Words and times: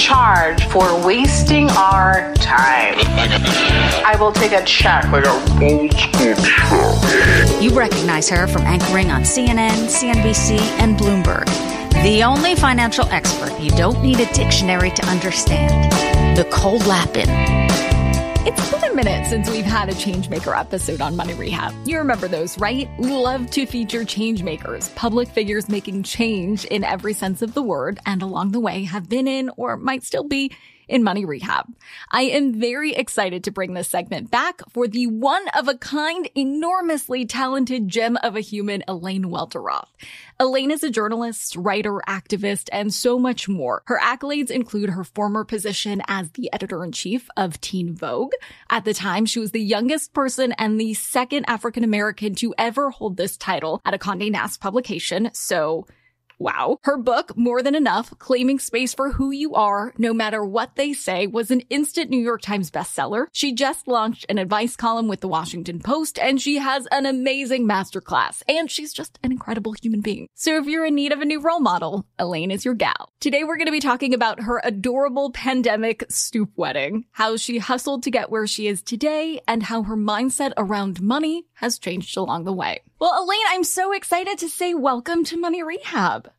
Charge 0.00 0.64
for 0.68 1.06
wasting 1.06 1.68
our 1.72 2.34
time. 2.36 2.94
I 4.06 4.16
will 4.18 4.32
take 4.32 4.52
a 4.52 4.64
check. 4.64 5.04
Like 5.12 5.26
a 5.26 5.30
old 5.62 5.92
school 5.92 6.34
truck. 6.36 7.62
You 7.62 7.70
recognize 7.78 8.26
her 8.30 8.46
from 8.46 8.62
anchoring 8.62 9.10
on 9.10 9.22
CNN, 9.24 9.88
CNBC, 9.88 10.58
and 10.80 10.98
Bloomberg. 10.98 11.44
The 12.02 12.22
only 12.24 12.54
financial 12.54 13.04
expert 13.10 13.60
you 13.60 13.70
don't 13.72 14.02
need 14.02 14.20
a 14.20 14.32
dictionary 14.32 14.90
to 14.90 15.04
understand. 15.04 15.92
Nicole 16.34 16.78
Lapin. 16.78 17.59
It's 18.42 18.70
been 18.70 18.82
a 18.90 18.94
minute 18.94 19.26
since 19.26 19.50
we've 19.50 19.66
had 19.66 19.90
a 19.90 19.92
Changemaker 19.92 20.58
episode 20.58 21.02
on 21.02 21.14
Money 21.14 21.34
Rehab. 21.34 21.74
You 21.86 21.98
remember 21.98 22.26
those, 22.26 22.58
right? 22.58 22.88
We 22.98 23.12
love 23.12 23.50
to 23.50 23.66
feature 23.66 24.00
changemakers, 24.00 24.94
public 24.94 25.28
figures 25.28 25.68
making 25.68 26.04
change 26.04 26.64
in 26.64 26.82
every 26.82 27.12
sense 27.12 27.42
of 27.42 27.52
the 27.52 27.60
word, 27.62 27.98
and 28.06 28.22
along 28.22 28.52
the 28.52 28.60
way 28.60 28.84
have 28.84 29.10
been 29.10 29.28
in 29.28 29.50
or 29.58 29.76
might 29.76 30.04
still 30.04 30.24
be 30.24 30.52
in 30.90 31.04
Money 31.04 31.24
Rehab. 31.24 31.66
I 32.10 32.22
am 32.22 32.60
very 32.60 32.92
excited 32.94 33.44
to 33.44 33.52
bring 33.52 33.74
this 33.74 33.88
segment 33.88 34.30
back 34.30 34.60
for 34.70 34.88
the 34.88 35.06
one 35.06 35.46
of 35.56 35.68
a 35.68 35.78
kind, 35.78 36.28
enormously 36.34 37.24
talented 37.24 37.88
gem 37.88 38.18
of 38.22 38.36
a 38.36 38.40
human, 38.40 38.82
Elaine 38.88 39.24
Welteroth. 39.24 39.86
Elaine 40.40 40.70
is 40.70 40.82
a 40.82 40.90
journalist, 40.90 41.54
writer, 41.56 42.00
activist, 42.08 42.68
and 42.72 42.92
so 42.92 43.18
much 43.18 43.48
more. 43.48 43.82
Her 43.86 44.00
accolades 44.02 44.50
include 44.50 44.90
her 44.90 45.04
former 45.04 45.44
position 45.44 46.02
as 46.08 46.30
the 46.32 46.52
editor 46.52 46.82
in 46.82 46.92
chief 46.92 47.28
of 47.36 47.60
Teen 47.60 47.94
Vogue. 47.94 48.32
At 48.68 48.84
the 48.84 48.94
time, 48.94 49.26
she 49.26 49.38
was 49.38 49.52
the 49.52 49.62
youngest 49.62 50.12
person 50.12 50.52
and 50.52 50.80
the 50.80 50.94
second 50.94 51.44
African 51.48 51.84
American 51.84 52.34
to 52.36 52.52
ever 52.58 52.90
hold 52.90 53.16
this 53.16 53.36
title 53.36 53.80
at 53.84 53.94
a 53.94 53.98
Condé 53.98 54.30
Nast 54.30 54.60
publication. 54.60 55.30
So 55.34 55.86
Wow. 56.40 56.78
Her 56.84 56.96
book, 56.96 57.36
More 57.36 57.62
Than 57.62 57.74
Enough, 57.74 58.18
Claiming 58.18 58.60
Space 58.60 58.94
for 58.94 59.12
Who 59.12 59.30
You 59.30 59.54
Are, 59.56 59.92
No 59.98 60.14
Matter 60.14 60.42
What 60.42 60.74
They 60.74 60.94
Say, 60.94 61.26
was 61.26 61.50
an 61.50 61.60
instant 61.68 62.08
New 62.08 62.18
York 62.18 62.40
Times 62.40 62.70
bestseller. 62.70 63.26
She 63.30 63.52
just 63.52 63.86
launched 63.86 64.24
an 64.30 64.38
advice 64.38 64.74
column 64.74 65.06
with 65.06 65.20
the 65.20 65.28
Washington 65.28 65.80
Post, 65.80 66.18
and 66.18 66.40
she 66.40 66.56
has 66.56 66.88
an 66.92 67.04
amazing 67.04 67.68
masterclass. 67.68 68.42
And 68.48 68.70
she's 68.70 68.94
just 68.94 69.18
an 69.22 69.32
incredible 69.32 69.74
human 69.82 70.00
being. 70.00 70.28
So 70.34 70.56
if 70.56 70.64
you're 70.64 70.86
in 70.86 70.94
need 70.94 71.12
of 71.12 71.20
a 71.20 71.26
new 71.26 71.40
role 71.40 71.60
model, 71.60 72.06
Elaine 72.18 72.50
is 72.50 72.64
your 72.64 72.72
gal. 72.72 73.12
Today 73.20 73.44
we're 73.44 73.58
going 73.58 73.66
to 73.66 73.72
be 73.72 73.78
talking 73.78 74.14
about 74.14 74.40
her 74.40 74.62
adorable 74.64 75.32
pandemic 75.32 76.04
stoop 76.08 76.52
wedding, 76.56 77.04
how 77.12 77.36
she 77.36 77.58
hustled 77.58 78.02
to 78.04 78.10
get 78.10 78.30
where 78.30 78.46
she 78.46 78.66
is 78.66 78.82
today, 78.82 79.42
and 79.46 79.62
how 79.64 79.82
her 79.82 79.96
mindset 79.96 80.54
around 80.56 81.02
money 81.02 81.44
has 81.52 81.78
changed 81.78 82.16
along 82.16 82.44
the 82.44 82.52
way. 82.54 82.80
Well, 82.98 83.22
Elaine, 83.22 83.40
I'm 83.48 83.64
so 83.64 83.92
excited 83.92 84.38
to 84.38 84.48
say 84.48 84.72
welcome 84.72 85.22
to 85.24 85.36
Money 85.36 85.62
Rehab. 85.62 86.30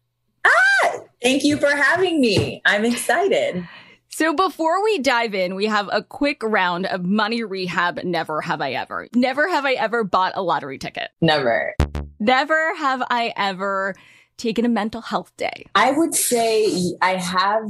Thank 1.22 1.44
you 1.44 1.58
for 1.58 1.76
having 1.76 2.20
me. 2.20 2.62
I'm 2.66 2.84
excited. 2.84 3.68
So 4.10 4.34
before 4.34 4.84
we 4.84 4.98
dive 5.00 5.36
in, 5.36 5.54
we 5.54 5.68
have 5.68 5.88
a 5.92 6.02
quick 6.02 6.42
round 6.42 6.88
of 6.88 7.06
money 7.06 7.44
rehab. 7.44 8.00
Never 8.04 8.42
have 8.42 8.60
I 8.60 8.74
ever. 8.74 9.08
Never 9.14 9.48
have 9.48 9.64
I 9.66 9.74
ever 9.74 10.04
bought 10.04 10.34
a 10.36 10.42
lottery 10.42 10.80
ticket. 10.80 11.10
Never. 11.22 11.76
Never 12.20 12.76
have 12.76 13.04
I 13.10 13.34
ever 13.38 13.96
taken 14.38 14.66
a 14.66 14.70
mental 14.70 15.02
health 15.02 15.32
day. 15.38 15.66
I 15.76 15.92
would 15.92 16.16
say 16.16 16.94
I 17.02 17.16
have. 17.16 17.70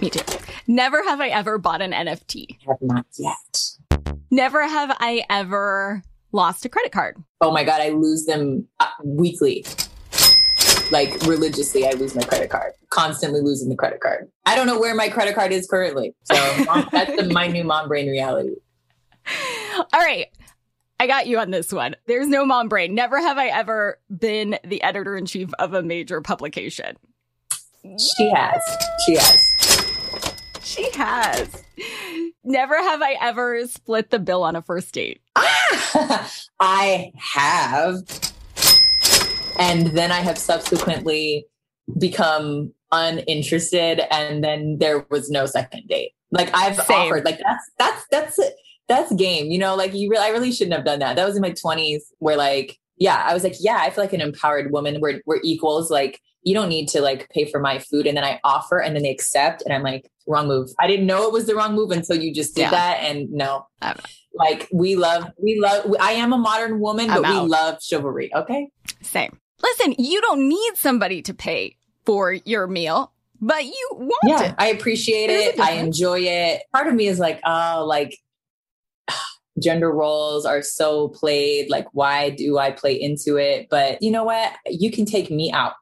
Me 0.00 0.10
too. 0.10 0.20
Never 0.66 1.02
have 1.02 1.20
I 1.20 1.28
ever 1.28 1.56
bought 1.56 1.80
an 1.80 1.92
NFT. 1.92 2.58
Have 2.66 2.76
not 2.82 3.06
yet. 3.18 3.70
Never 4.30 4.68
have 4.68 4.94
I 5.00 5.24
ever 5.30 6.02
lost 6.32 6.64
a 6.66 6.68
credit 6.68 6.92
card. 6.92 7.16
Oh 7.40 7.52
my 7.52 7.64
god, 7.64 7.80
I 7.80 7.88
lose 7.88 8.26
them 8.26 8.68
uh, 8.80 8.86
weekly. 9.02 9.64
Like 10.90 11.12
religiously, 11.22 11.86
I 11.86 11.92
lose 11.92 12.14
my 12.14 12.22
credit 12.22 12.50
card. 12.50 12.72
Constantly 12.90 13.40
losing 13.40 13.68
the 13.68 13.76
credit 13.76 14.00
card. 14.00 14.30
I 14.46 14.54
don't 14.54 14.66
know 14.66 14.78
where 14.78 14.94
my 14.94 15.08
credit 15.08 15.34
card 15.34 15.52
is 15.52 15.66
currently. 15.66 16.14
So 16.24 16.34
that's 16.92 17.16
the, 17.16 17.30
my 17.32 17.46
new 17.48 17.64
mom 17.64 17.88
brain 17.88 18.08
reality. 18.08 18.54
All 19.76 20.00
right. 20.00 20.26
I 21.00 21.06
got 21.06 21.26
you 21.26 21.38
on 21.38 21.50
this 21.50 21.72
one. 21.72 21.96
There's 22.06 22.28
no 22.28 22.46
mom 22.46 22.68
brain. 22.68 22.94
Never 22.94 23.18
have 23.18 23.36
I 23.36 23.48
ever 23.48 23.98
been 24.16 24.58
the 24.64 24.82
editor 24.82 25.16
in 25.16 25.26
chief 25.26 25.52
of 25.58 25.74
a 25.74 25.82
major 25.82 26.20
publication. 26.20 26.96
She 27.82 28.30
has. 28.30 28.62
She 29.04 29.16
has. 29.16 29.54
She 30.62 30.90
has. 30.92 31.62
Never 32.44 32.76
have 32.76 33.02
I 33.02 33.16
ever 33.20 33.66
split 33.66 34.10
the 34.10 34.18
bill 34.18 34.42
on 34.42 34.56
a 34.56 34.62
first 34.62 34.94
date. 34.94 35.20
Ah, 35.36 36.32
I 36.60 37.12
have. 37.16 38.02
And 39.58 39.88
then 39.88 40.10
I 40.12 40.20
have 40.20 40.38
subsequently 40.38 41.46
become 41.98 42.72
uninterested 42.92 44.00
and 44.10 44.42
then 44.42 44.78
there 44.78 45.06
was 45.10 45.30
no 45.30 45.46
second 45.46 45.86
date. 45.88 46.12
Like 46.30 46.50
I've 46.54 46.76
Same. 46.76 46.96
offered 47.12 47.24
like 47.24 47.38
that's 47.38 47.70
that's 47.78 48.04
that's 48.10 48.38
it. 48.38 48.54
That's 48.88 49.12
game, 49.14 49.46
you 49.50 49.58
know, 49.58 49.74
like 49.76 49.94
you 49.94 50.10
really 50.10 50.24
I 50.24 50.28
really 50.30 50.52
shouldn't 50.52 50.74
have 50.76 50.84
done 50.84 50.98
that. 51.00 51.16
That 51.16 51.26
was 51.26 51.36
in 51.36 51.42
my 51.42 51.52
20s 51.52 52.02
where 52.18 52.36
like 52.36 52.78
yeah, 52.96 53.24
I 53.26 53.34
was 53.34 53.42
like, 53.42 53.56
yeah, 53.58 53.78
I 53.80 53.90
feel 53.90 54.04
like 54.04 54.12
an 54.12 54.20
empowered 54.20 54.70
woman. 54.72 55.00
We're 55.00 55.20
we're 55.26 55.40
equals. 55.42 55.90
Like 55.90 56.20
you 56.42 56.54
don't 56.54 56.68
need 56.68 56.88
to 56.90 57.00
like 57.00 57.28
pay 57.30 57.44
for 57.44 57.58
my 57.60 57.78
food 57.78 58.06
and 58.06 58.16
then 58.16 58.24
I 58.24 58.38
offer 58.44 58.78
and 58.80 58.94
then 58.94 59.02
they 59.02 59.10
accept 59.10 59.62
and 59.62 59.72
I'm 59.72 59.82
like, 59.82 60.10
wrong 60.26 60.46
move. 60.48 60.68
I 60.78 60.86
didn't 60.86 61.06
know 61.06 61.26
it 61.26 61.32
was 61.32 61.46
the 61.46 61.54
wrong 61.54 61.74
move 61.74 61.90
until 61.90 62.16
you 62.16 62.32
just 62.34 62.54
did 62.54 62.62
Yeah. 62.62 62.70
that 62.70 62.96
and 63.02 63.30
no. 63.30 63.66
I'm- 63.80 63.98
Like 64.34 64.68
we 64.72 64.96
love 64.96 65.26
we 65.42 65.58
love 65.60 65.94
I 66.00 66.12
am 66.12 66.32
a 66.32 66.38
modern 66.38 66.80
woman, 66.80 67.06
but 67.08 67.22
we 67.22 67.34
love 67.48 67.78
chivalry, 67.82 68.30
okay? 68.34 68.68
Same. 69.02 69.38
Listen, 69.62 69.94
you 69.98 70.20
don't 70.20 70.48
need 70.48 70.76
somebody 70.76 71.22
to 71.22 71.34
pay 71.34 71.76
for 72.04 72.32
your 72.32 72.66
meal, 72.66 73.12
but 73.40 73.64
you 73.64 73.88
want 73.92 74.20
yeah 74.24 74.42
it. 74.42 74.54
i 74.58 74.66
appreciate 74.68 75.30
it. 75.30 75.58
I 75.58 75.72
enjoy 75.72 76.20
it. 76.20 76.62
Part 76.72 76.86
of 76.86 76.94
me 76.94 77.06
is 77.06 77.18
like 77.18 77.40
oh 77.44 77.84
like 77.86 78.18
gender 79.62 79.90
roles 79.90 80.44
are 80.44 80.62
so 80.62 81.08
played. 81.08 81.70
Like 81.70 81.86
why 81.92 82.30
do 82.30 82.58
i 82.58 82.70
play 82.70 83.00
into 83.00 83.36
it? 83.36 83.68
But 83.70 84.02
you 84.02 84.10
know 84.10 84.24
what? 84.24 84.52
You 84.66 84.90
can 84.90 85.06
take 85.06 85.30
me 85.30 85.52
out 85.52 85.74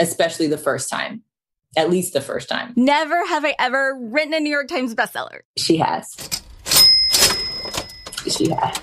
especially 0.00 0.46
the 0.46 0.58
first 0.58 0.88
time 0.88 1.22
at 1.76 1.90
least 1.90 2.12
the 2.12 2.20
first 2.20 2.48
time. 2.48 2.72
Never 2.76 3.26
have 3.26 3.44
I 3.44 3.54
ever 3.58 3.96
written 4.00 4.32
a 4.34 4.40
New 4.40 4.50
York 4.50 4.68
Times 4.68 4.94
bestseller. 4.94 5.40
she 5.56 5.76
has. 5.76 6.16
She 8.26 8.50
has 8.50 8.78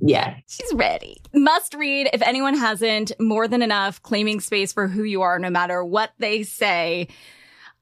yeah 0.00 0.36
She's 0.48 0.72
ready. 0.74 1.20
Must 1.32 1.74
read 1.74 2.08
if 2.12 2.22
anyone 2.22 2.56
hasn't. 2.56 3.12
More 3.20 3.48
than 3.48 3.62
enough. 3.62 4.02
Claiming 4.02 4.40
space 4.40 4.72
for 4.72 4.88
who 4.88 5.02
you 5.02 5.22
are, 5.22 5.38
no 5.38 5.50
matter 5.50 5.84
what 5.84 6.12
they 6.18 6.42
say. 6.42 7.08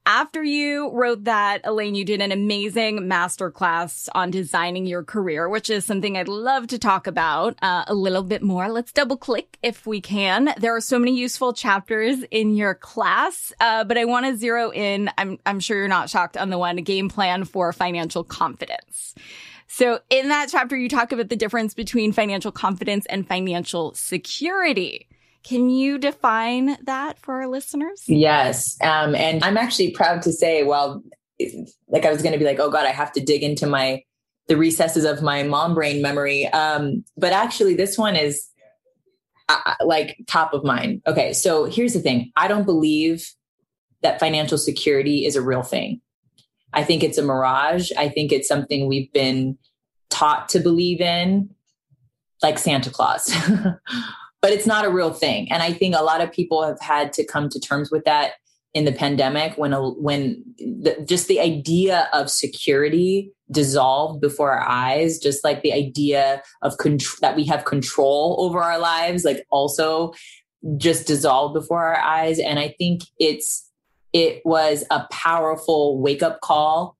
After 0.07 0.43
you 0.43 0.91
wrote 0.91 1.23
that, 1.23 1.61
Elaine, 1.63 1.95
you 1.95 2.05
did 2.05 2.21
an 2.21 2.31
amazing 2.31 2.99
masterclass 2.99 4.07
on 4.13 4.29
designing 4.29 4.85
your 4.85 5.03
career, 5.03 5.49
which 5.49 5.67
is 5.67 5.83
something 5.83 6.15
I'd 6.15 6.27
love 6.27 6.67
to 6.67 6.77
talk 6.77 7.07
about 7.07 7.57
uh, 7.63 7.85
a 7.87 7.95
little 7.95 8.21
bit 8.21 8.43
more. 8.43 8.69
Let's 8.69 8.91
double 8.91 9.17
click 9.17 9.57
if 9.63 9.87
we 9.87 10.01
can. 10.01 10.53
There 10.59 10.75
are 10.75 10.81
so 10.81 10.99
many 10.99 11.17
useful 11.17 11.53
chapters 11.53 12.21
in 12.29 12.55
your 12.55 12.75
class, 12.75 13.51
uh, 13.59 13.83
but 13.83 13.97
I 13.97 14.05
want 14.05 14.27
to 14.27 14.37
zero 14.37 14.71
in. 14.71 15.09
I'm, 15.17 15.39
I'm 15.43 15.59
sure 15.59 15.79
you're 15.79 15.87
not 15.87 16.11
shocked 16.11 16.37
on 16.37 16.51
the 16.51 16.59
one 16.59 16.75
game 16.77 17.09
plan 17.09 17.43
for 17.43 17.73
financial 17.73 18.23
confidence. 18.23 19.15
So 19.67 19.99
in 20.09 20.29
that 20.29 20.49
chapter, 20.49 20.77
you 20.77 20.89
talk 20.89 21.11
about 21.11 21.29
the 21.29 21.35
difference 21.35 21.73
between 21.73 22.11
financial 22.11 22.51
confidence 22.51 23.05
and 23.07 23.27
financial 23.27 23.93
security. 23.93 25.07
Can 25.43 25.69
you 25.69 25.97
define 25.97 26.77
that 26.85 27.19
for 27.19 27.35
our 27.35 27.47
listeners? 27.47 28.03
Yes. 28.07 28.77
Um, 28.81 29.15
and 29.15 29.43
I'm 29.43 29.57
actually 29.57 29.91
proud 29.91 30.21
to 30.23 30.31
say, 30.31 30.63
well, 30.63 31.03
like 31.87 32.05
I 32.05 32.11
was 32.11 32.21
going 32.21 32.33
to 32.33 32.39
be 32.39 32.45
like, 32.45 32.59
oh 32.59 32.69
God, 32.69 32.85
I 32.85 32.91
have 32.91 33.11
to 33.13 33.21
dig 33.21 33.43
into 33.43 33.67
my, 33.67 34.03
the 34.47 34.57
recesses 34.57 35.03
of 35.03 35.21
my 35.21 35.43
mom 35.43 35.75
brain 35.75 36.01
memory. 36.01 36.47
Um, 36.47 37.03
but 37.17 37.33
actually 37.33 37.75
this 37.75 37.97
one 37.97 38.15
is 38.15 38.47
I, 39.49 39.75
like 39.83 40.17
top 40.27 40.53
of 40.53 40.63
mind. 40.63 41.01
Okay, 41.05 41.33
so 41.33 41.65
here's 41.65 41.93
the 41.93 41.99
thing 41.99 42.31
I 42.35 42.47
don't 42.47 42.65
believe 42.65 43.29
that 44.01 44.19
financial 44.19 44.57
security 44.57 45.25
is 45.25 45.35
a 45.35 45.41
real 45.41 45.63
thing. 45.63 46.01
I 46.75 46.83
think 46.83 47.03
it's 47.03 47.17
a 47.17 47.23
mirage. 47.23 47.91
I 47.97 48.09
think 48.09 48.31
it's 48.31 48.47
something 48.47 48.87
we've 48.87 49.11
been 49.13 49.57
taught 50.09 50.49
to 50.49 50.59
believe 50.59 51.01
in, 51.01 51.49
like 52.43 52.59
Santa 52.59 52.89
Claus. 52.89 53.33
but 54.41 54.51
it's 54.51 54.67
not 54.67 54.85
a 54.85 54.91
real 54.91 55.11
thing. 55.11 55.51
And 55.51 55.63
I 55.63 55.73
think 55.73 55.95
a 55.95 56.03
lot 56.03 56.21
of 56.21 56.31
people 56.31 56.63
have 56.63 56.79
had 56.79 57.13
to 57.13 57.25
come 57.25 57.49
to 57.49 57.59
terms 57.59 57.89
with 57.89 58.03
that 58.05 58.33
in 58.75 58.83
the 58.83 58.91
pandemic 58.91 59.57
when 59.57 59.73
a, 59.73 59.89
when 59.91 60.43
the, 60.57 61.03
just 61.07 61.27
the 61.27 61.39
idea 61.39 62.09
of 62.11 62.29
security 62.29 63.31
dissolved 63.49 64.19
before 64.21 64.51
our 64.51 64.67
eyes 64.67 65.17
just 65.17 65.43
like 65.43 65.61
the 65.61 65.71
idea 65.71 66.41
of 66.61 66.77
control 66.77 67.17
that 67.21 67.35
we 67.35 67.45
have 67.45 67.63
control 67.63 68.35
over 68.39 68.61
our 68.61 68.77
lives 68.79 69.23
like 69.23 69.45
also 69.49 70.13
just 70.77 71.07
dissolved 71.07 71.53
before 71.53 71.83
our 71.83 71.97
eyes 71.97 72.39
and 72.39 72.57
i 72.57 72.73
think 72.79 73.03
it's 73.19 73.64
it 74.15 74.41
was 74.45 74.83
a 74.89 75.05
powerful 75.11 75.99
wake 75.99 76.23
up 76.23 76.39
call 76.41 76.97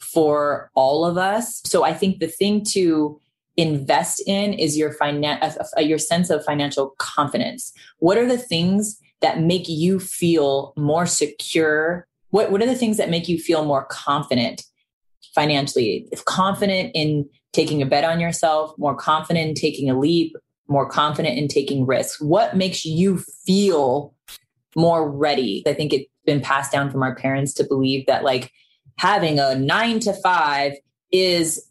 for 0.00 0.70
all 0.74 1.04
of 1.04 1.16
us 1.16 1.60
so 1.64 1.84
i 1.84 1.92
think 1.92 2.18
the 2.18 2.26
thing 2.26 2.64
to 2.64 3.20
invest 3.56 4.20
in 4.26 4.52
is 4.52 4.76
your 4.76 4.92
finan- 4.92 5.38
uh, 5.40 5.64
uh, 5.76 5.80
your 5.80 5.98
sense 5.98 6.30
of 6.30 6.44
financial 6.44 6.94
confidence 6.98 7.72
what 7.98 8.18
are 8.18 8.26
the 8.26 8.38
things 8.38 8.98
that 9.24 9.40
make 9.40 9.70
you 9.70 9.98
feel 9.98 10.74
more 10.76 11.06
secure? 11.06 12.06
What, 12.28 12.50
what 12.50 12.60
are 12.60 12.66
the 12.66 12.74
things 12.74 12.98
that 12.98 13.08
make 13.08 13.26
you 13.26 13.38
feel 13.38 13.64
more 13.64 13.86
confident 13.86 14.64
financially? 15.34 16.06
If 16.12 16.26
confident 16.26 16.90
in 16.94 17.26
taking 17.54 17.80
a 17.80 17.86
bet 17.86 18.04
on 18.04 18.20
yourself, 18.20 18.74
more 18.76 18.94
confident 18.94 19.48
in 19.48 19.54
taking 19.54 19.88
a 19.88 19.98
leap, 19.98 20.36
more 20.68 20.86
confident 20.86 21.38
in 21.38 21.48
taking 21.48 21.86
risks? 21.86 22.20
What 22.20 22.54
makes 22.54 22.84
you 22.84 23.16
feel 23.46 24.14
more 24.76 25.10
ready? 25.10 25.62
I 25.66 25.72
think 25.72 25.94
it's 25.94 26.04
been 26.24 26.40
passed 26.40 26.72
down 26.72 26.90
from 26.90 27.02
our 27.02 27.14
parents 27.14 27.54
to 27.54 27.64
believe 27.64 28.06
that 28.06 28.24
like 28.24 28.52
having 28.96 29.38
a 29.38 29.54
nine 29.54 30.00
to 30.00 30.12
five 30.12 30.74
is 31.10 31.70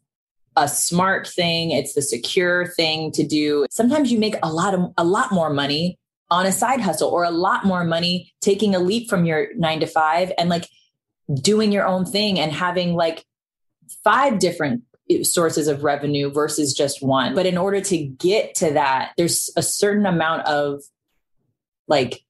a 0.56 0.68
smart 0.68 1.28
thing. 1.28 1.72
It's 1.72 1.94
the 1.94 2.02
secure 2.02 2.68
thing 2.68 3.12
to 3.14 3.26
do. 3.26 3.66
Sometimes 3.72 4.12
you 4.12 4.20
make 4.20 4.36
a 4.44 4.52
lot 4.52 4.74
of 4.74 4.94
a 4.98 5.04
lot 5.04 5.32
more 5.32 5.50
money 5.50 5.98
on 6.30 6.46
a 6.46 6.52
side 6.52 6.82
hustle 6.82 7.10
or 7.10 7.24
a 7.24 7.32
lot 7.32 7.66
more 7.66 7.84
money 7.84 8.34
taking 8.42 8.76
a 8.76 8.80
leap 8.80 9.10
from 9.10 9.26
your 9.26 9.48
nine 9.56 9.80
to 9.80 9.88
five 9.88 10.32
and 10.38 10.50
like 10.50 10.68
doing 11.42 11.72
your 11.72 11.86
own 11.86 12.06
thing 12.06 12.40
and 12.40 12.52
having 12.52 12.96
like 12.96 13.26
five 14.04 14.40
different 14.40 14.84
sources 15.24 15.68
of 15.68 15.84
revenue 15.84 16.32
versus 16.32 16.74
just 16.74 17.04
one. 17.04 17.36
But 17.36 17.46
in 17.46 17.58
order 17.58 17.82
to 17.82 17.98
get 17.98 18.56
to 18.56 18.74
that, 18.74 19.12
there's 19.18 19.52
a 19.56 19.62
certain 19.62 20.06
amount 20.06 20.48
of 20.48 20.82
like 21.88 22.24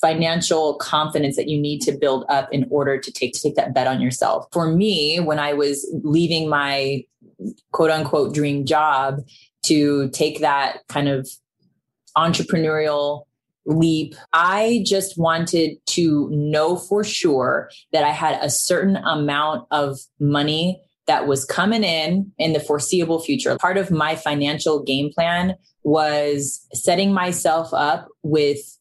financial 0.00 0.74
confidence 0.76 1.36
that 1.36 1.48
you 1.48 1.60
need 1.60 1.80
to 1.80 1.92
build 1.92 2.24
up 2.28 2.48
in 2.52 2.66
order 2.70 2.98
to 2.98 3.12
take 3.12 3.32
to 3.34 3.40
take 3.40 3.56
that 3.56 3.74
bet 3.74 3.86
on 3.86 4.00
yourself. 4.00 4.46
For 4.52 4.72
me, 4.72 5.18
when 5.20 5.38
I 5.38 5.52
was 5.52 5.88
leaving 6.02 6.48
my 6.48 7.04
quote 7.72 7.90
unquote 7.90 8.34
dream 8.34 8.64
job 8.64 9.20
to 9.64 10.08
take 10.10 10.40
that 10.40 10.86
kind 10.88 11.08
of 11.08 11.28
entrepreneurial 12.16 13.24
leap. 13.66 14.14
I 14.32 14.82
just 14.86 15.18
wanted 15.18 15.76
to 15.86 16.28
know 16.30 16.76
for 16.76 17.04
sure 17.04 17.70
that 17.92 18.02
I 18.02 18.10
had 18.10 18.42
a 18.42 18.50
certain 18.50 18.96
amount 18.96 19.66
of 19.70 19.98
money 20.18 20.82
that 21.06 21.26
was 21.26 21.44
coming 21.44 21.84
in 21.84 22.32
in 22.38 22.54
the 22.54 22.60
foreseeable 22.60 23.20
future. 23.20 23.56
Part 23.58 23.76
of 23.76 23.90
my 23.90 24.16
financial 24.16 24.82
game 24.82 25.10
plan 25.12 25.54
was 25.82 26.66
setting 26.72 27.12
myself 27.12 27.72
up 27.72 28.08
with 28.22 28.77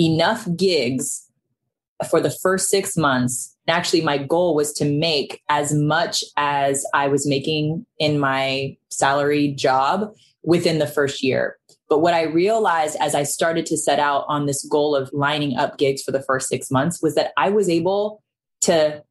enough 0.00 0.48
gigs 0.56 1.26
for 2.08 2.20
the 2.20 2.30
first 2.30 2.70
six 2.70 2.96
months. 2.96 3.56
Actually, 3.68 4.00
my 4.00 4.18
goal 4.18 4.54
was 4.54 4.72
to 4.72 4.84
make 4.84 5.42
as 5.48 5.72
much 5.72 6.24
as 6.36 6.84
I 6.94 7.08
was 7.08 7.26
making 7.26 7.86
in 7.98 8.18
my 8.18 8.76
salary 8.88 9.52
job 9.52 10.12
within 10.42 10.78
the 10.78 10.86
first 10.86 11.22
year. 11.22 11.58
But 11.88 12.00
what 12.00 12.14
I 12.14 12.22
realized 12.22 12.96
as 13.00 13.14
I 13.14 13.24
started 13.24 13.66
to 13.66 13.76
set 13.76 13.98
out 13.98 14.24
on 14.28 14.46
this 14.46 14.64
goal 14.64 14.96
of 14.96 15.10
lining 15.12 15.56
up 15.56 15.76
gigs 15.76 16.02
for 16.02 16.12
the 16.12 16.22
first 16.22 16.48
six 16.48 16.70
months 16.70 17.02
was 17.02 17.14
that 17.16 17.32
I 17.36 17.50
was 17.50 17.68
able 17.68 18.22
to 18.62 19.02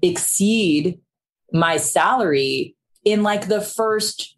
exceed 0.00 0.98
my 1.52 1.76
salary 1.76 2.76
in 3.04 3.22
like 3.22 3.48
the 3.48 3.60
first 3.60 4.36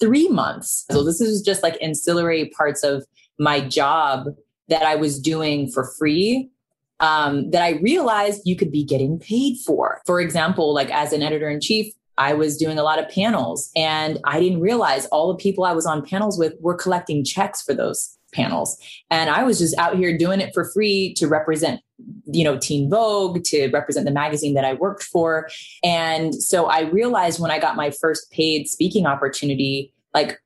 three 0.00 0.28
months. 0.28 0.84
So 0.90 1.04
this 1.04 1.20
is 1.20 1.42
just 1.42 1.62
like 1.62 1.76
ancillary 1.82 2.50
parts 2.56 2.82
of 2.82 3.04
my 3.38 3.60
job 3.60 4.28
that 4.68 4.82
I 4.82 4.96
was 4.96 5.20
doing 5.20 5.70
for 5.70 5.90
free 5.98 6.50
um, 7.00 7.50
that 7.50 7.62
I 7.62 7.78
realized 7.80 8.42
you 8.44 8.56
could 8.56 8.72
be 8.72 8.84
getting 8.84 9.18
paid 9.18 9.58
for. 9.64 10.00
For 10.06 10.20
example, 10.20 10.74
like 10.74 10.90
as 10.90 11.12
an 11.12 11.22
editor 11.22 11.48
in 11.48 11.60
chief, 11.60 11.92
I 12.16 12.34
was 12.34 12.56
doing 12.56 12.78
a 12.78 12.82
lot 12.82 12.98
of 12.98 13.08
panels 13.08 13.70
and 13.76 14.18
I 14.24 14.40
didn't 14.40 14.60
realize 14.60 15.06
all 15.06 15.28
the 15.28 15.36
people 15.36 15.64
I 15.64 15.72
was 15.72 15.86
on 15.86 16.04
panels 16.04 16.38
with 16.38 16.54
were 16.60 16.74
collecting 16.74 17.24
checks 17.24 17.62
for 17.62 17.74
those 17.74 18.18
panels. 18.34 18.76
And 19.10 19.30
I 19.30 19.44
was 19.44 19.58
just 19.58 19.78
out 19.78 19.96
here 19.96 20.16
doing 20.18 20.40
it 20.40 20.52
for 20.52 20.68
free 20.72 21.14
to 21.14 21.28
represent, 21.28 21.80
you 22.26 22.44
know, 22.44 22.58
Teen 22.58 22.90
Vogue, 22.90 23.44
to 23.44 23.68
represent 23.68 24.04
the 24.04 24.12
magazine 24.12 24.54
that 24.54 24.64
I 24.64 24.74
worked 24.74 25.04
for. 25.04 25.48
And 25.84 26.34
so 26.34 26.66
I 26.66 26.82
realized 26.82 27.40
when 27.40 27.50
I 27.50 27.58
got 27.58 27.76
my 27.76 27.90
first 27.90 28.30
paid 28.30 28.68
speaking 28.68 29.06
opportunity, 29.06 29.94
like, 30.12 30.40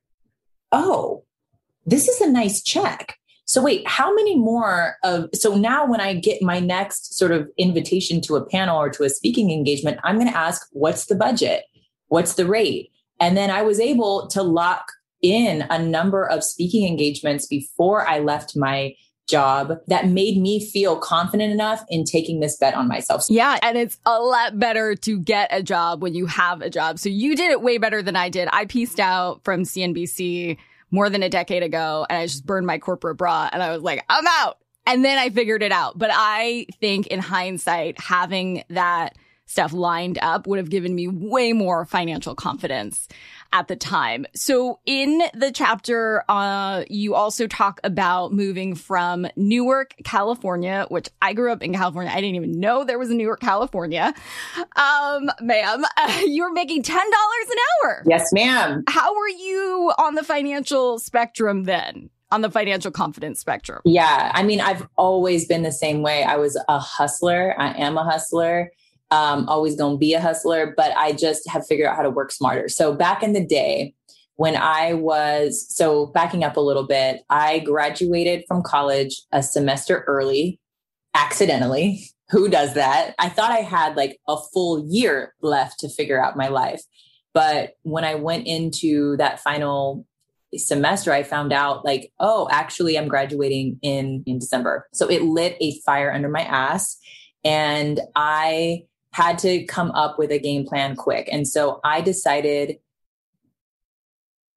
oh, 0.70 1.24
this 1.86 2.06
is 2.06 2.20
a 2.20 2.30
nice 2.30 2.62
check. 2.62 3.16
So 3.52 3.60
wait, 3.60 3.86
how 3.86 4.14
many 4.14 4.34
more 4.34 4.96
of 5.04 5.28
so 5.34 5.54
now 5.54 5.84
when 5.84 6.00
I 6.00 6.14
get 6.14 6.40
my 6.40 6.58
next 6.58 7.18
sort 7.18 7.32
of 7.32 7.50
invitation 7.58 8.22
to 8.22 8.36
a 8.36 8.46
panel 8.46 8.78
or 8.78 8.88
to 8.88 9.02
a 9.02 9.10
speaking 9.10 9.50
engagement, 9.50 10.00
I'm 10.04 10.14
going 10.14 10.30
to 10.30 10.34
ask 10.34 10.66
what's 10.72 11.04
the 11.04 11.14
budget? 11.14 11.64
What's 12.08 12.36
the 12.36 12.46
rate? 12.46 12.92
And 13.20 13.36
then 13.36 13.50
I 13.50 13.60
was 13.60 13.78
able 13.78 14.26
to 14.28 14.42
lock 14.42 14.90
in 15.20 15.66
a 15.68 15.78
number 15.78 16.24
of 16.24 16.42
speaking 16.42 16.88
engagements 16.88 17.46
before 17.46 18.08
I 18.08 18.20
left 18.20 18.56
my 18.56 18.94
job 19.28 19.74
that 19.86 20.06
made 20.06 20.40
me 20.40 20.58
feel 20.70 20.96
confident 20.96 21.52
enough 21.52 21.84
in 21.90 22.04
taking 22.04 22.40
this 22.40 22.56
bet 22.56 22.72
on 22.72 22.88
myself. 22.88 23.26
Yeah. 23.28 23.58
And 23.62 23.76
it's 23.76 23.98
a 24.06 24.18
lot 24.18 24.58
better 24.58 24.94
to 24.94 25.18
get 25.20 25.50
a 25.52 25.62
job 25.62 26.02
when 26.02 26.14
you 26.14 26.24
have 26.24 26.62
a 26.62 26.70
job. 26.70 26.98
So 26.98 27.10
you 27.10 27.36
did 27.36 27.50
it 27.50 27.60
way 27.60 27.76
better 27.76 28.02
than 28.02 28.16
I 28.16 28.30
did. 28.30 28.48
I 28.50 28.64
pieced 28.64 28.98
out 28.98 29.44
from 29.44 29.64
CNBC 29.64 30.56
more 30.92 31.10
than 31.10 31.24
a 31.24 31.28
decade 31.28 31.64
ago 31.64 32.06
and 32.08 32.18
I 32.18 32.26
just 32.26 32.46
burned 32.46 32.66
my 32.66 32.78
corporate 32.78 33.16
bra 33.16 33.48
and 33.52 33.60
I 33.62 33.72
was 33.72 33.82
like, 33.82 34.04
I'm 34.08 34.26
out. 34.26 34.58
And 34.86 35.04
then 35.04 35.18
I 35.18 35.30
figured 35.30 35.62
it 35.62 35.72
out. 35.72 35.98
But 35.98 36.10
I 36.12 36.66
think 36.80 37.08
in 37.08 37.20
hindsight, 37.20 38.00
having 38.00 38.64
that 38.68 39.16
stuff 39.46 39.72
lined 39.72 40.18
up 40.22 40.46
would 40.46 40.58
have 40.58 40.70
given 40.70 40.94
me 40.94 41.08
way 41.08 41.52
more 41.52 41.84
financial 41.84 42.34
confidence 42.34 43.08
at 43.52 43.68
the 43.68 43.76
time. 43.76 44.26
So 44.34 44.80
in 44.86 45.22
the 45.34 45.52
chapter, 45.52 46.24
uh, 46.28 46.84
you 46.88 47.14
also 47.14 47.46
talk 47.46 47.80
about 47.84 48.32
moving 48.32 48.74
from 48.74 49.26
Newark, 49.36 49.94
California, 50.04 50.86
which 50.88 51.08
I 51.20 51.34
grew 51.34 51.52
up 51.52 51.62
in 51.62 51.72
California. 51.72 52.12
I 52.12 52.20
didn't 52.20 52.36
even 52.36 52.58
know 52.58 52.84
there 52.84 52.98
was 52.98 53.10
a 53.10 53.14
Newark, 53.14 53.40
California. 53.40 54.14
Um, 54.76 55.30
ma'am, 55.40 55.84
uh, 55.96 56.20
you 56.24 56.42
were 56.42 56.52
making 56.52 56.82
$10 56.82 56.94
an 56.94 57.02
hour. 57.84 58.02
Yes, 58.06 58.32
ma'am. 58.32 58.84
How 58.88 59.14
were 59.14 59.28
you 59.28 59.92
on 59.98 60.14
the 60.14 60.24
financial 60.24 60.98
spectrum 60.98 61.64
then? 61.64 62.10
on 62.30 62.40
the 62.40 62.50
financial 62.50 62.90
confidence 62.90 63.38
spectrum? 63.38 63.82
Yeah. 63.84 64.32
I 64.34 64.42
mean, 64.42 64.58
I've 64.58 64.88
always 64.96 65.46
been 65.46 65.64
the 65.64 65.70
same 65.70 66.00
way. 66.00 66.24
I 66.24 66.36
was 66.36 66.58
a 66.66 66.78
hustler. 66.78 67.54
I 67.58 67.74
am 67.74 67.98
a 67.98 68.04
hustler 68.04 68.70
um, 69.12 69.46
always 69.46 69.76
going 69.76 69.96
to 69.96 69.98
be 69.98 70.14
a 70.14 70.20
hustler, 70.20 70.72
but 70.74 70.96
I 70.96 71.12
just 71.12 71.48
have 71.50 71.66
figured 71.66 71.86
out 71.86 71.96
how 71.96 72.02
to 72.02 72.10
work 72.10 72.32
smarter. 72.32 72.68
So 72.70 72.94
back 72.94 73.22
in 73.22 73.34
the 73.34 73.44
day, 73.44 73.94
when 74.36 74.56
I 74.56 74.94
was, 74.94 75.66
so 75.68 76.06
backing 76.06 76.42
up 76.42 76.56
a 76.56 76.60
little 76.60 76.86
bit, 76.86 77.20
I 77.28 77.58
graduated 77.58 78.44
from 78.48 78.62
college 78.62 79.20
a 79.30 79.42
semester 79.42 80.02
early, 80.06 80.58
accidentally. 81.14 82.06
Who 82.30 82.48
does 82.48 82.72
that? 82.72 83.14
I 83.18 83.28
thought 83.28 83.52
I 83.52 83.58
had 83.58 83.96
like 83.96 84.18
a 84.26 84.38
full 84.54 84.86
year 84.88 85.34
left 85.42 85.80
to 85.80 85.90
figure 85.90 86.22
out 86.22 86.34
my 86.34 86.48
life. 86.48 86.80
But 87.34 87.74
when 87.82 88.04
I 88.04 88.14
went 88.14 88.46
into 88.46 89.18
that 89.18 89.40
final 89.40 90.06
semester, 90.56 91.12
I 91.12 91.22
found 91.22 91.52
out 91.52 91.84
like, 91.84 92.10
oh, 92.18 92.48
actually, 92.50 92.96
I'm 92.96 93.08
graduating 93.08 93.78
in, 93.82 94.22
in 94.26 94.38
December. 94.38 94.88
So 94.94 95.06
it 95.10 95.20
lit 95.20 95.58
a 95.60 95.78
fire 95.84 96.10
under 96.10 96.30
my 96.30 96.42
ass. 96.42 96.96
And 97.44 98.00
I 98.16 98.84
had 99.12 99.38
to 99.38 99.64
come 99.64 99.90
up 99.92 100.18
with 100.18 100.30
a 100.30 100.38
game 100.38 100.66
plan 100.66 100.96
quick. 100.96 101.28
And 101.30 101.46
so 101.46 101.80
I 101.84 102.00
decided 102.00 102.78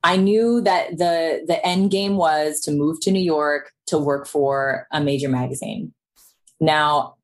I 0.04 0.18
knew 0.18 0.62
that 0.62 0.98
the 0.98 1.44
the 1.48 1.66
end 1.66 1.92
game 1.92 2.16
was 2.16 2.60
to 2.62 2.72
move 2.72 3.00
to 3.02 3.12
New 3.12 3.24
York 3.24 3.72
to 3.88 3.98
work 3.98 4.28
for 4.28 4.88
a 4.92 5.02
major 5.02 5.30
magazine. 5.30 5.94
Now, 6.60 7.16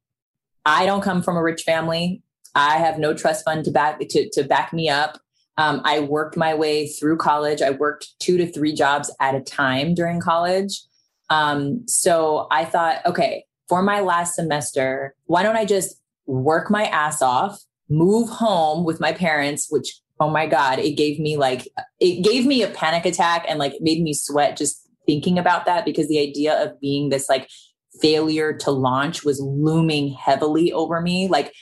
I 0.66 0.86
don't 0.86 1.02
come 1.02 1.22
from 1.22 1.38
a 1.38 1.44
rich 1.44 1.64
family. 1.64 2.24
I 2.56 2.78
have 2.78 3.00
no 3.00 3.14
trust 3.14 3.46
fund 3.46 3.66
to 3.66 3.72
back 3.72 4.00
to, 4.00 4.30
to 4.32 4.44
back 4.44 4.74
me 4.74 4.90
up. 4.90 5.20
Um, 5.58 5.82
I 5.86 6.00
worked 6.00 6.36
my 6.36 6.56
way 6.56 6.88
through 6.88 7.18
college. 7.18 7.62
I 7.62 7.70
worked 7.70 8.20
two 8.20 8.38
to 8.38 8.52
three 8.52 8.74
jobs 8.74 9.14
at 9.20 9.36
a 9.36 9.42
time 9.42 9.94
during 9.94 10.20
college. 10.20 10.82
Um, 11.30 11.88
so 11.88 12.48
I 12.52 12.66
thought, 12.66 13.06
okay, 13.06 13.46
for 13.70 13.82
my 13.82 14.02
last 14.02 14.36
semester, 14.36 15.16
why 15.26 15.44
don't 15.44 15.56
I 15.56 15.66
just 15.66 16.01
work 16.26 16.70
my 16.70 16.86
ass 16.86 17.22
off, 17.22 17.62
move 17.90 18.30
home 18.30 18.86
with 18.86 19.00
my 19.00 19.12
parents, 19.12 19.68
which, 19.70 20.00
oh 20.20 20.30
my 20.30 20.48
God, 20.48 20.80
it 20.80 20.92
gave 20.92 21.20
me 21.20 21.38
like, 21.38 21.68
it 22.00 22.24
gave 22.24 22.46
me 22.46 22.64
a 22.64 22.70
panic 22.70 23.06
attack 23.06 23.46
and 23.48 23.60
like 23.60 23.74
made 23.82 24.02
me 24.02 24.14
sweat 24.14 24.58
just 24.58 24.88
thinking 25.06 25.38
about 25.38 25.66
that 25.66 25.84
because 25.84 26.08
the 26.08 26.20
idea 26.20 26.54
of 26.64 26.80
being 26.80 27.10
this 27.10 27.28
like 27.28 27.50
failure 28.02 28.54
to 28.54 28.72
launch 28.72 29.24
was 29.24 29.42
looming 29.42 30.14
heavily 30.14 30.72
over 30.72 31.02
me. 31.02 31.28
Like 31.28 31.54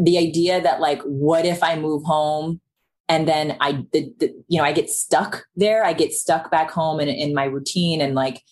the 0.00 0.18
idea 0.18 0.60
that 0.60 0.80
like, 0.80 1.02
what 1.02 1.44
if 1.44 1.62
I 1.62 1.76
move 1.76 2.02
home 2.04 2.60
and 3.08 3.28
then 3.28 3.56
I, 3.60 3.84
the, 3.92 4.12
the, 4.18 4.34
you 4.48 4.58
know, 4.58 4.64
I 4.64 4.72
get 4.72 4.90
stuck 4.90 5.44
there. 5.56 5.84
I 5.84 5.92
get 5.92 6.12
stuck 6.12 6.50
back 6.50 6.70
home 6.70 7.00
in, 7.00 7.08
in 7.08 7.34
my 7.34 7.44
routine 7.44 8.00
and 8.00 8.14
like, 8.14 8.42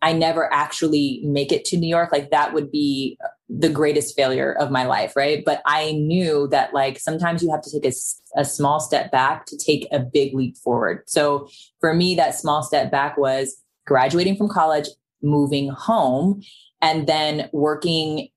I 0.00 0.12
never 0.12 0.52
actually 0.52 1.20
make 1.24 1.52
it 1.52 1.64
to 1.66 1.76
New 1.76 1.88
York. 1.88 2.10
Like 2.10 2.30
that 2.30 2.54
would 2.54 2.72
be 2.72 3.18
the 3.58 3.68
greatest 3.68 4.16
failure 4.16 4.52
of 4.52 4.70
my 4.70 4.86
life. 4.86 5.14
Right. 5.14 5.44
But 5.44 5.62
I 5.66 5.92
knew 5.92 6.48
that 6.48 6.72
like 6.72 6.98
sometimes 6.98 7.42
you 7.42 7.50
have 7.50 7.62
to 7.62 7.70
take 7.70 7.84
a, 7.84 8.40
a 8.40 8.44
small 8.44 8.80
step 8.80 9.10
back 9.10 9.46
to 9.46 9.56
take 9.56 9.86
a 9.92 9.98
big 9.98 10.34
leap 10.34 10.56
forward. 10.56 11.02
So 11.06 11.48
for 11.80 11.92
me, 11.92 12.14
that 12.14 12.34
small 12.34 12.62
step 12.62 12.90
back 12.90 13.18
was 13.18 13.62
graduating 13.86 14.36
from 14.36 14.48
college, 14.48 14.88
moving 15.22 15.68
home, 15.68 16.42
and 16.80 17.06
then 17.06 17.50
working 17.52 18.28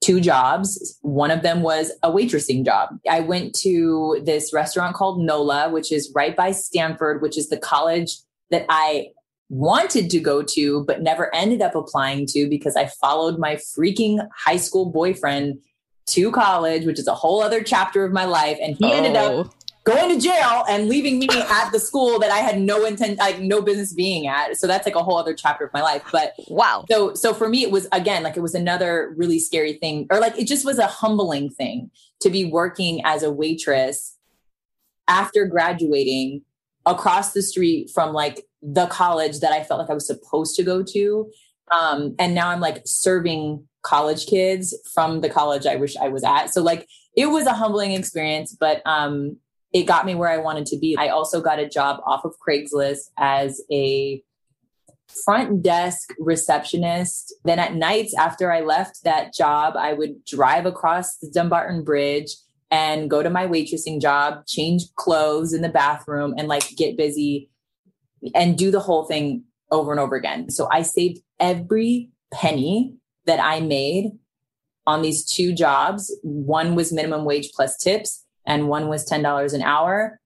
two 0.00 0.20
jobs. 0.20 0.98
One 1.02 1.30
of 1.30 1.42
them 1.42 1.62
was 1.62 1.92
a 2.02 2.10
waitressing 2.10 2.64
job. 2.64 2.90
I 3.08 3.20
went 3.20 3.54
to 3.60 4.20
this 4.24 4.52
restaurant 4.52 4.96
called 4.96 5.20
NOLA, 5.20 5.70
which 5.70 5.92
is 5.92 6.12
right 6.14 6.36
by 6.36 6.52
Stanford, 6.52 7.22
which 7.22 7.36
is 7.36 7.48
the 7.48 7.58
college 7.58 8.16
that 8.50 8.64
I 8.68 9.08
wanted 9.48 10.10
to 10.10 10.20
go 10.20 10.42
to, 10.42 10.84
but 10.84 11.02
never 11.02 11.34
ended 11.34 11.62
up 11.62 11.74
applying 11.74 12.26
to 12.26 12.48
because 12.48 12.76
I 12.76 12.86
followed 12.86 13.38
my 13.38 13.56
freaking 13.56 14.26
high 14.36 14.56
school 14.56 14.90
boyfriend 14.90 15.58
to 16.08 16.30
college, 16.32 16.84
which 16.84 16.98
is 16.98 17.06
a 17.06 17.14
whole 17.14 17.42
other 17.42 17.62
chapter 17.62 18.04
of 18.04 18.12
my 18.12 18.24
life. 18.24 18.58
And 18.60 18.76
he 18.76 18.86
oh. 18.86 18.92
ended 18.92 19.16
up 19.16 19.32
oh 19.32 19.50
going 19.88 20.14
to 20.14 20.20
jail 20.20 20.64
and 20.68 20.88
leaving 20.88 21.18
me 21.18 21.28
at 21.32 21.70
the 21.70 21.78
school 21.78 22.18
that 22.18 22.30
I 22.30 22.38
had 22.38 22.60
no 22.60 22.84
intent, 22.84 23.18
like 23.18 23.40
no 23.40 23.62
business 23.62 23.92
being 23.92 24.26
at. 24.26 24.56
So 24.56 24.66
that's 24.66 24.86
like 24.86 24.94
a 24.94 25.02
whole 25.02 25.16
other 25.16 25.34
chapter 25.34 25.64
of 25.64 25.72
my 25.72 25.80
life. 25.80 26.02
But 26.12 26.34
wow. 26.48 26.84
So, 26.90 27.14
so 27.14 27.32
for 27.32 27.48
me, 27.48 27.62
it 27.62 27.70
was 27.70 27.88
again, 27.92 28.22
like 28.22 28.36
it 28.36 28.40
was 28.40 28.54
another 28.54 29.14
really 29.16 29.38
scary 29.38 29.74
thing, 29.74 30.06
or 30.10 30.20
like 30.20 30.38
it 30.38 30.46
just 30.46 30.64
was 30.64 30.78
a 30.78 30.86
humbling 30.86 31.50
thing 31.50 31.90
to 32.20 32.30
be 32.30 32.44
working 32.44 33.00
as 33.04 33.22
a 33.22 33.30
waitress 33.30 34.16
after 35.06 35.46
graduating 35.46 36.42
across 36.84 37.32
the 37.32 37.42
street 37.42 37.90
from 37.90 38.12
like 38.12 38.44
the 38.62 38.86
college 38.86 39.40
that 39.40 39.52
I 39.52 39.62
felt 39.62 39.80
like 39.80 39.90
I 39.90 39.94
was 39.94 40.06
supposed 40.06 40.56
to 40.56 40.62
go 40.62 40.82
to. 40.82 41.30
Um, 41.70 42.14
and 42.18 42.34
now 42.34 42.48
I'm 42.48 42.60
like 42.60 42.82
serving 42.84 43.66
college 43.82 44.26
kids 44.26 44.76
from 44.92 45.20
the 45.20 45.30
college 45.30 45.66
I 45.66 45.76
wish 45.76 45.96
I 45.96 46.08
was 46.08 46.24
at. 46.24 46.52
So 46.52 46.62
like 46.62 46.86
it 47.16 47.26
was 47.26 47.46
a 47.46 47.54
humbling 47.54 47.92
experience, 47.92 48.56
but 48.58 48.82
um 48.84 49.36
it 49.72 49.84
got 49.84 50.06
me 50.06 50.14
where 50.14 50.30
I 50.30 50.38
wanted 50.38 50.66
to 50.66 50.78
be. 50.78 50.96
I 50.98 51.08
also 51.08 51.40
got 51.40 51.58
a 51.58 51.68
job 51.68 52.00
off 52.06 52.24
of 52.24 52.34
Craigslist 52.46 53.10
as 53.18 53.62
a 53.70 54.22
front 55.24 55.62
desk 55.62 56.14
receptionist. 56.18 57.34
Then 57.44 57.58
at 57.58 57.74
nights 57.74 58.14
after 58.14 58.50
I 58.50 58.60
left 58.60 59.04
that 59.04 59.34
job, 59.34 59.74
I 59.76 59.92
would 59.92 60.24
drive 60.24 60.64
across 60.64 61.16
the 61.18 61.30
Dumbarton 61.32 61.84
Bridge 61.84 62.30
and 62.70 63.10
go 63.10 63.22
to 63.22 63.30
my 63.30 63.46
waitressing 63.46 64.00
job, 64.00 64.46
change 64.46 64.82
clothes 64.96 65.52
in 65.52 65.62
the 65.62 65.68
bathroom 65.68 66.34
and 66.36 66.48
like 66.48 66.76
get 66.76 66.96
busy 66.96 67.50
and 68.34 68.56
do 68.56 68.70
the 68.70 68.80
whole 68.80 69.04
thing 69.04 69.44
over 69.70 69.90
and 69.92 70.00
over 70.00 70.16
again. 70.16 70.50
So 70.50 70.68
I 70.70 70.82
saved 70.82 71.20
every 71.38 72.10
penny 72.32 72.94
that 73.26 73.40
I 73.40 73.60
made 73.60 74.12
on 74.86 75.02
these 75.02 75.24
two 75.24 75.54
jobs. 75.54 76.14
One 76.22 76.74
was 76.74 76.92
minimum 76.92 77.24
wage 77.24 77.50
plus 77.54 77.76
tips 77.76 78.24
and 78.46 78.68
one 78.68 78.88
was 78.88 79.08
$10 79.08 79.54
an 79.54 79.62
hour. 79.62 80.20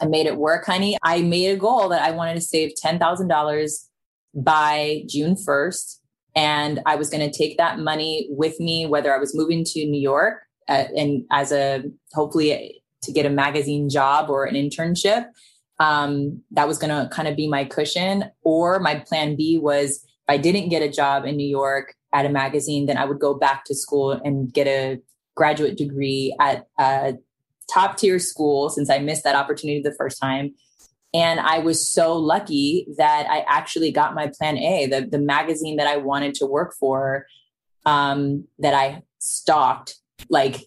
I 0.00 0.06
made 0.06 0.26
it 0.26 0.36
work, 0.36 0.66
honey. 0.66 0.96
I 1.02 1.22
made 1.22 1.50
a 1.50 1.56
goal 1.56 1.88
that 1.90 2.02
I 2.02 2.10
wanted 2.10 2.34
to 2.34 2.40
save 2.40 2.72
$10,000 2.82 3.88
by 4.34 5.02
June 5.06 5.36
1st. 5.36 5.98
And 6.34 6.80
I 6.86 6.96
was 6.96 7.10
going 7.10 7.30
to 7.30 7.36
take 7.36 7.58
that 7.58 7.78
money 7.78 8.26
with 8.30 8.58
me, 8.58 8.86
whether 8.86 9.14
I 9.14 9.18
was 9.18 9.34
moving 9.34 9.64
to 9.64 9.84
New 9.84 10.00
York 10.00 10.42
uh, 10.68 10.84
and 10.96 11.24
as 11.30 11.52
a 11.52 11.84
hopefully 12.12 12.82
to 13.02 13.12
get 13.12 13.26
a 13.26 13.30
magazine 13.30 13.90
job 13.90 14.30
or 14.30 14.44
an 14.44 14.54
internship. 14.54 15.26
Um, 15.78 16.42
that 16.52 16.68
was 16.68 16.78
going 16.78 16.90
to 16.90 17.08
kind 17.14 17.26
of 17.28 17.36
be 17.36 17.48
my 17.48 17.64
cushion. 17.64 18.24
Or 18.42 18.78
my 18.78 18.96
plan 18.96 19.36
B 19.36 19.58
was 19.58 20.04
if 20.04 20.28
I 20.28 20.36
didn't 20.36 20.68
get 20.68 20.82
a 20.82 20.88
job 20.88 21.24
in 21.24 21.36
New 21.36 21.48
York 21.48 21.94
at 22.12 22.26
a 22.26 22.28
magazine, 22.28 22.86
then 22.86 22.96
I 22.96 23.04
would 23.04 23.18
go 23.18 23.34
back 23.34 23.64
to 23.64 23.74
school 23.74 24.12
and 24.12 24.52
get 24.52 24.66
a 24.66 25.00
graduate 25.34 25.76
degree 25.76 26.36
at 26.40 26.66
a 26.78 27.14
top 27.72 27.96
tier 27.96 28.18
school 28.18 28.68
since 28.68 28.90
I 28.90 28.98
missed 28.98 29.24
that 29.24 29.34
opportunity 29.34 29.80
the 29.82 29.94
first 29.94 30.20
time. 30.20 30.54
And 31.14 31.40
I 31.40 31.58
was 31.58 31.90
so 31.90 32.16
lucky 32.16 32.86
that 32.96 33.26
I 33.28 33.44
actually 33.46 33.92
got 33.92 34.14
my 34.14 34.30
plan 34.38 34.56
A, 34.56 34.86
the, 34.86 35.06
the 35.06 35.18
magazine 35.18 35.76
that 35.76 35.86
I 35.86 35.98
wanted 35.98 36.34
to 36.36 36.46
work 36.46 36.74
for, 36.78 37.26
um, 37.84 38.46
that 38.58 38.74
I 38.74 39.02
stalked 39.18 39.96
like 40.30 40.66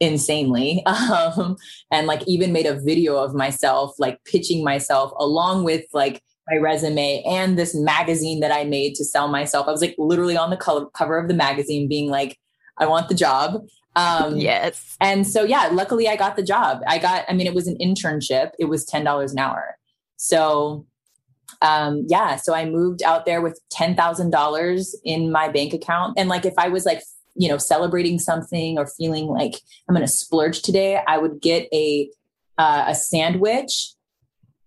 insanely. 0.00 0.84
Um, 1.08 1.56
and 1.90 2.06
like 2.06 2.22
even 2.26 2.52
made 2.52 2.66
a 2.66 2.78
video 2.78 3.16
of 3.16 3.34
myself, 3.34 3.94
like 3.98 4.22
pitching 4.24 4.64
myself 4.64 5.12
along 5.18 5.64
with 5.64 5.84
like 5.92 6.22
my 6.50 6.56
resume 6.56 7.22
and 7.26 7.58
this 7.58 7.74
magazine 7.74 8.40
that 8.40 8.52
I 8.52 8.64
made 8.64 8.94
to 8.96 9.04
sell 9.04 9.28
myself. 9.28 9.68
I 9.68 9.70
was 9.70 9.80
like 9.80 9.94
literally 9.98 10.36
on 10.36 10.50
the 10.50 10.56
color, 10.56 10.86
cover 10.94 11.18
of 11.18 11.28
the 11.28 11.34
magazine 11.34 11.88
being 11.88 12.10
like, 12.10 12.38
I 12.78 12.86
want 12.86 13.08
the 13.08 13.14
job. 13.14 13.62
Um, 13.96 14.36
yes. 14.36 14.96
And 15.00 15.26
so, 15.26 15.44
yeah, 15.44 15.68
luckily 15.72 16.08
I 16.08 16.16
got 16.16 16.36
the 16.36 16.42
job. 16.42 16.80
I 16.86 16.98
got, 16.98 17.24
I 17.28 17.32
mean, 17.32 17.46
it 17.46 17.54
was 17.54 17.66
an 17.66 17.76
internship. 17.80 18.50
It 18.58 18.66
was 18.66 18.86
$10 18.86 19.32
an 19.32 19.38
hour. 19.38 19.76
So, 20.16 20.86
um, 21.62 22.04
yeah, 22.08 22.36
so 22.36 22.54
I 22.54 22.64
moved 22.64 23.02
out 23.02 23.26
there 23.26 23.40
with 23.40 23.60
$10,000 23.72 24.94
in 25.04 25.32
my 25.32 25.48
bank 25.48 25.72
account. 25.72 26.18
And 26.18 26.28
like, 26.28 26.44
if 26.44 26.54
I 26.58 26.68
was 26.68 26.84
like, 26.86 27.02
you 27.38 27.48
know, 27.48 27.56
celebrating 27.56 28.18
something 28.18 28.78
or 28.78 28.86
feeling 28.86 29.26
like 29.26 29.54
I'm 29.88 29.94
going 29.94 30.06
to 30.06 30.12
splurge 30.12 30.62
today, 30.62 31.00
I 31.06 31.18
would 31.18 31.40
get 31.40 31.68
a, 31.72 32.10
uh, 32.58 32.86
a 32.88 32.94
sandwich 32.94 33.94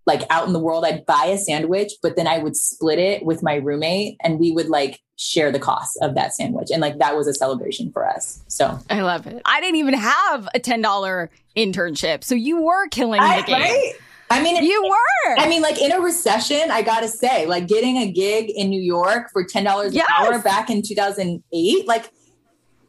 like 0.07 0.23
out 0.29 0.47
in 0.47 0.53
the 0.53 0.59
world, 0.59 0.83
I'd 0.83 1.05
buy 1.05 1.25
a 1.25 1.37
sandwich, 1.37 1.93
but 2.01 2.15
then 2.15 2.27
I 2.27 2.39
would 2.39 2.55
split 2.55 2.99
it 2.99 3.23
with 3.23 3.43
my 3.43 3.55
roommate 3.55 4.17
and 4.23 4.39
we 4.39 4.51
would 4.51 4.67
like 4.67 4.99
share 5.15 5.51
the 5.51 5.59
cost 5.59 5.97
of 6.01 6.15
that 6.15 6.33
sandwich. 6.33 6.69
And 6.71 6.81
like 6.81 6.97
that 6.97 7.15
was 7.15 7.27
a 7.27 7.33
celebration 7.33 7.91
for 7.91 8.07
us. 8.07 8.43
So 8.47 8.79
I 8.89 9.01
love 9.01 9.27
it. 9.27 9.41
I 9.45 9.61
didn't 9.61 9.75
even 9.75 9.93
have 9.93 10.49
a 10.55 10.59
$10 10.59 11.29
internship. 11.55 12.23
So 12.23 12.35
you 12.35 12.61
were 12.61 12.87
killing 12.89 13.21
I, 13.21 13.41
the 13.41 13.47
game. 13.47 13.61
Right? 13.61 13.93
I 14.31 14.41
mean, 14.41 14.63
you 14.63 14.81
were. 14.81 15.35
I 15.37 15.47
mean, 15.47 15.61
like 15.61 15.79
in 15.79 15.91
a 15.91 15.99
recession, 15.99 16.71
I 16.71 16.83
gotta 16.83 17.09
say, 17.09 17.45
like 17.47 17.67
getting 17.67 17.97
a 17.97 18.09
gig 18.09 18.49
in 18.49 18.69
New 18.69 18.81
York 18.81 19.29
for 19.29 19.43
ten 19.43 19.65
dollars 19.65 19.93
yes. 19.93 20.07
an 20.07 20.25
hour 20.25 20.39
back 20.41 20.69
in 20.69 20.81
two 20.81 20.95
thousand 20.95 21.43
eight, 21.51 21.85
like 21.85 22.09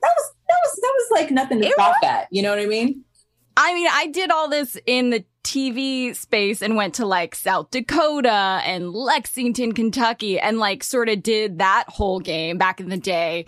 was 0.08 0.32
that 0.48 0.58
was 0.64 0.78
that 0.80 0.92
was 0.94 1.20
like 1.20 1.30
nothing 1.30 1.60
to 1.60 1.70
scoff 1.70 1.96
at. 2.02 2.28
You 2.30 2.42
know 2.42 2.50
what 2.50 2.58
I 2.58 2.66
mean? 2.66 3.04
I 3.56 3.74
mean, 3.74 3.88
I 3.90 4.06
did 4.06 4.30
all 4.30 4.48
this 4.48 4.78
in 4.86 5.10
the 5.10 5.24
TV 5.44 6.14
space 6.16 6.62
and 6.62 6.76
went 6.76 6.94
to 6.94 7.06
like 7.06 7.34
South 7.34 7.70
Dakota 7.70 8.62
and 8.64 8.92
Lexington, 8.92 9.72
Kentucky, 9.72 10.38
and 10.38 10.58
like 10.58 10.82
sort 10.82 11.08
of 11.08 11.22
did 11.22 11.58
that 11.58 11.84
whole 11.88 12.20
game 12.20 12.58
back 12.58 12.80
in 12.80 12.88
the 12.88 12.96
day 12.96 13.46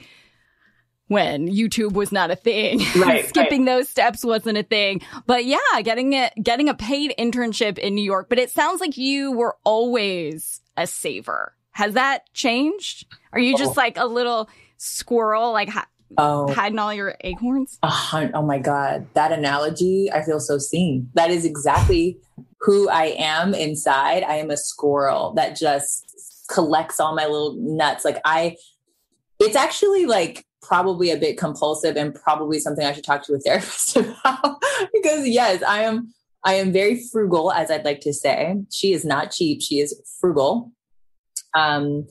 when 1.09 1.49
YouTube 1.49 1.93
was 1.93 2.13
not 2.13 2.31
a 2.31 2.37
thing. 2.37 2.81
Right, 2.97 3.27
Skipping 3.27 3.67
right. 3.67 3.77
those 3.79 3.89
steps 3.89 4.25
wasn't 4.25 4.59
a 4.59 4.63
thing. 4.63 5.03
But 5.27 5.45
yeah, 5.45 5.59
getting 5.83 6.13
it, 6.13 6.33
getting 6.43 6.69
a 6.69 6.75
paid 6.75 7.15
internship 7.19 7.79
in 7.79 7.95
New 7.95 8.05
York. 8.05 8.29
But 8.29 8.39
it 8.39 8.51
sounds 8.51 8.81
like 8.81 8.97
you 8.97 9.33
were 9.33 9.57
always 9.65 10.61
a 10.77 10.87
saver. 10.87 11.55
Has 11.73 11.95
that 11.95 12.33
changed? 12.33 13.07
Are 13.33 13.41
you 13.41 13.57
just 13.57 13.73
oh. 13.73 13.81
like 13.81 13.99
a 13.99 14.07
little 14.07 14.49
squirrel? 14.77 15.53
Like, 15.53 15.71
oh. 16.19 16.53
hiding 16.53 16.79
all 16.79 16.93
your 16.93 17.17
acorns? 17.21 17.79
Oh 17.83 18.43
my 18.43 18.59
God. 18.59 19.07
That 19.15 19.33
analogy, 19.33 20.11
I 20.13 20.23
feel 20.23 20.41
so 20.41 20.59
seen. 20.59 21.11
That 21.15 21.31
is 21.31 21.45
exactly 21.45 22.19
who 22.61 22.89
I 22.89 23.15
am 23.19 23.55
inside. 23.55 24.23
I 24.23 24.37
am 24.37 24.51
a 24.51 24.57
squirrel 24.57 25.35
that 25.35 25.57
just 25.57 26.47
collects 26.51 27.01
all 27.01 27.15
my 27.15 27.27
little 27.27 27.57
nuts. 27.59 28.05
Like 28.05 28.21
I, 28.25 28.57
it's 29.41 29.57
actually 29.57 30.07
like 30.07 30.47
probably 30.63 31.11
a 31.11 31.17
bit 31.17 31.37
compulsive 31.37 31.97
and 31.97 32.15
probably 32.15 32.59
something 32.59 32.87
I 32.87 32.93
should 32.93 33.05
talk 33.05 33.23
to 33.25 33.35
a 33.35 33.39
therapist 33.39 33.97
about 33.97 34.63
because 34.93 35.29
yes, 35.29 35.63
I 35.63 35.83
am, 35.83 36.15
I 36.45 36.55
am 36.55 36.73
very 36.73 37.03
frugal, 37.11 37.53
as 37.53 37.71
I'd 37.71 37.85
like 37.85 38.01
to 38.01 38.13
say. 38.13 38.57
She 38.71 38.93
is 38.93 39.05
not 39.05 39.31
cheap. 39.31 39.63
She 39.63 39.81
is 39.81 39.99
frugal. 40.21 40.73
Um, 41.55 42.07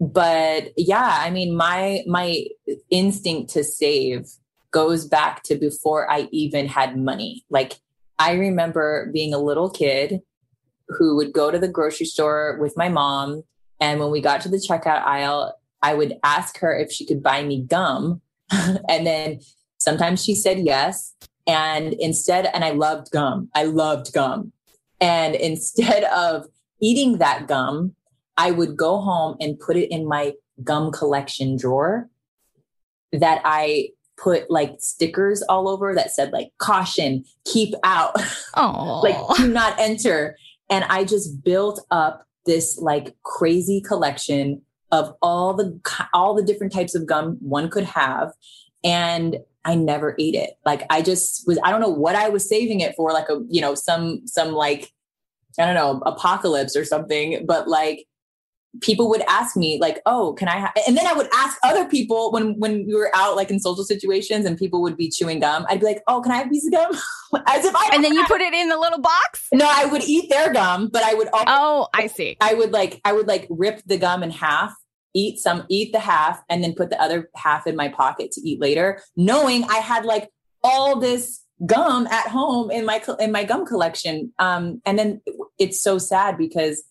but 0.00 0.72
yeah 0.76 1.18
i 1.20 1.30
mean 1.30 1.54
my 1.54 2.02
my 2.06 2.44
instinct 2.90 3.52
to 3.52 3.62
save 3.62 4.26
goes 4.70 5.06
back 5.06 5.42
to 5.42 5.56
before 5.56 6.10
i 6.10 6.28
even 6.32 6.66
had 6.66 6.96
money 6.96 7.44
like 7.50 7.80
i 8.18 8.32
remember 8.32 9.10
being 9.12 9.34
a 9.34 9.38
little 9.38 9.70
kid 9.70 10.20
who 10.88 11.16
would 11.16 11.32
go 11.32 11.50
to 11.50 11.58
the 11.58 11.68
grocery 11.68 12.06
store 12.06 12.56
with 12.60 12.76
my 12.76 12.88
mom 12.88 13.42
And 13.80 13.98
when 13.98 14.10
we 14.10 14.20
got 14.20 14.42
to 14.42 14.48
the 14.48 14.58
checkout 14.58 15.02
aisle, 15.02 15.54
I 15.82 15.94
would 15.94 16.18
ask 16.22 16.58
her 16.58 16.76
if 16.76 16.92
she 16.92 17.06
could 17.06 17.22
buy 17.22 17.42
me 17.42 17.62
gum. 17.62 18.20
and 18.52 19.06
then 19.06 19.40
sometimes 19.78 20.22
she 20.22 20.34
said 20.34 20.58
yes. 20.58 21.14
And 21.46 21.94
instead, 21.94 22.46
and 22.52 22.62
I 22.64 22.70
loved 22.72 23.10
gum. 23.10 23.48
I 23.54 23.64
loved 23.64 24.12
gum. 24.12 24.52
And 25.00 25.34
instead 25.34 26.04
of 26.04 26.46
eating 26.80 27.18
that 27.18 27.48
gum, 27.48 27.94
I 28.40 28.52
would 28.52 28.74
go 28.74 29.02
home 29.02 29.36
and 29.38 29.60
put 29.60 29.76
it 29.76 29.90
in 29.90 30.08
my 30.08 30.32
gum 30.64 30.92
collection 30.92 31.58
drawer 31.58 32.08
that 33.12 33.42
I 33.44 33.90
put 34.16 34.50
like 34.50 34.76
stickers 34.78 35.42
all 35.42 35.68
over 35.68 35.94
that 35.94 36.10
said 36.10 36.32
like 36.32 36.48
caution, 36.56 37.24
keep 37.44 37.74
out, 37.84 38.16
like 38.56 39.36
do 39.36 39.46
not 39.46 39.78
enter. 39.78 40.38
And 40.70 40.84
I 40.84 41.04
just 41.04 41.44
built 41.44 41.84
up 41.90 42.24
this 42.46 42.78
like 42.78 43.14
crazy 43.24 43.82
collection 43.82 44.62
of 44.90 45.14
all 45.20 45.52
the 45.52 45.78
all 46.14 46.34
the 46.34 46.42
different 46.42 46.72
types 46.72 46.94
of 46.94 47.06
gum 47.06 47.36
one 47.40 47.68
could 47.68 47.84
have 47.84 48.32
and 48.82 49.36
I 49.66 49.74
never 49.74 50.16
ate 50.18 50.34
it. 50.34 50.52
Like 50.64 50.84
I 50.88 51.02
just 51.02 51.46
was 51.46 51.58
I 51.62 51.70
don't 51.70 51.82
know 51.82 51.90
what 51.90 52.16
I 52.16 52.30
was 52.30 52.48
saving 52.48 52.80
it 52.80 52.94
for 52.96 53.12
like 53.12 53.28
a 53.28 53.42
you 53.50 53.60
know 53.60 53.74
some 53.74 54.26
some 54.26 54.52
like 54.52 54.90
I 55.58 55.66
don't 55.66 55.74
know 55.74 56.00
apocalypse 56.06 56.74
or 56.74 56.86
something 56.86 57.44
but 57.44 57.68
like 57.68 58.06
people 58.80 59.08
would 59.08 59.22
ask 59.28 59.56
me 59.56 59.78
like 59.80 60.00
oh 60.06 60.32
can 60.34 60.46
i 60.48 60.60
ha-? 60.60 60.72
and 60.86 60.96
then 60.96 61.06
i 61.06 61.12
would 61.12 61.28
ask 61.34 61.58
other 61.64 61.84
people 61.86 62.30
when 62.30 62.58
when 62.58 62.86
we 62.86 62.94
were 62.94 63.10
out 63.14 63.34
like 63.34 63.50
in 63.50 63.58
social 63.58 63.84
situations 63.84 64.46
and 64.46 64.56
people 64.56 64.80
would 64.80 64.96
be 64.96 65.10
chewing 65.10 65.40
gum 65.40 65.66
i'd 65.68 65.80
be 65.80 65.86
like 65.86 66.02
oh 66.06 66.20
can 66.20 66.30
i 66.30 66.36
have 66.36 66.46
a 66.46 66.50
piece 66.50 66.66
of 66.66 66.72
gum? 66.72 66.92
As 67.46 67.64
if 67.64 67.74
i 67.74 67.90
and 67.92 68.04
then 68.04 68.14
you 68.14 68.24
put 68.26 68.40
it 68.40 68.54
in 68.54 68.68
the 68.68 68.78
little 68.78 69.00
box? 69.00 69.48
No 69.52 69.66
i 69.68 69.86
would 69.86 70.02
eat 70.04 70.30
their 70.30 70.52
gum 70.52 70.88
but 70.88 71.02
i 71.02 71.14
would 71.14 71.28
also, 71.28 71.44
oh 71.48 71.88
i 71.94 72.06
see. 72.06 72.36
I 72.40 72.54
would 72.54 72.72
like 72.72 73.00
i 73.04 73.12
would 73.12 73.26
like 73.26 73.46
rip 73.50 73.82
the 73.86 73.98
gum 73.98 74.22
in 74.22 74.30
half 74.30 74.72
eat 75.14 75.40
some 75.40 75.64
eat 75.68 75.92
the 75.92 75.98
half 75.98 76.40
and 76.48 76.62
then 76.62 76.74
put 76.74 76.90
the 76.90 77.02
other 77.02 77.28
half 77.34 77.66
in 77.66 77.74
my 77.74 77.88
pocket 77.88 78.30
to 78.32 78.40
eat 78.48 78.60
later 78.60 79.02
knowing 79.16 79.64
i 79.64 79.78
had 79.78 80.04
like 80.04 80.30
all 80.62 81.00
this 81.00 81.40
gum 81.66 82.06
at 82.06 82.28
home 82.28 82.70
in 82.70 82.84
my 82.84 83.02
in 83.18 83.32
my 83.32 83.44
gum 83.44 83.66
collection. 83.66 84.32
Um 84.38 84.80
and 84.86 84.98
then 84.98 85.20
it's 85.58 85.82
so 85.82 85.98
sad 85.98 86.38
because 86.38 86.82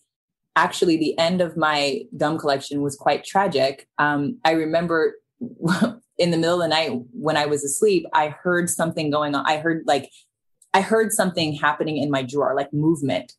actually 0.56 0.96
the 0.96 1.16
end 1.18 1.40
of 1.40 1.56
my 1.56 2.02
gum 2.16 2.38
collection 2.38 2.82
was 2.82 2.96
quite 2.96 3.24
tragic. 3.24 3.88
Um, 3.98 4.38
I 4.44 4.52
remember 4.52 5.14
in 6.18 6.30
the 6.30 6.36
middle 6.36 6.60
of 6.60 6.62
the 6.62 6.68
night 6.68 6.92
when 7.12 7.36
I 7.36 7.46
was 7.46 7.64
asleep, 7.64 8.04
I 8.12 8.28
heard 8.28 8.68
something 8.68 9.10
going 9.10 9.34
on. 9.34 9.44
I 9.46 9.58
heard 9.58 9.84
like, 9.86 10.10
I 10.74 10.80
heard 10.80 11.12
something 11.12 11.54
happening 11.54 11.96
in 11.96 12.10
my 12.10 12.22
drawer, 12.22 12.54
like 12.54 12.72
movement. 12.72 13.32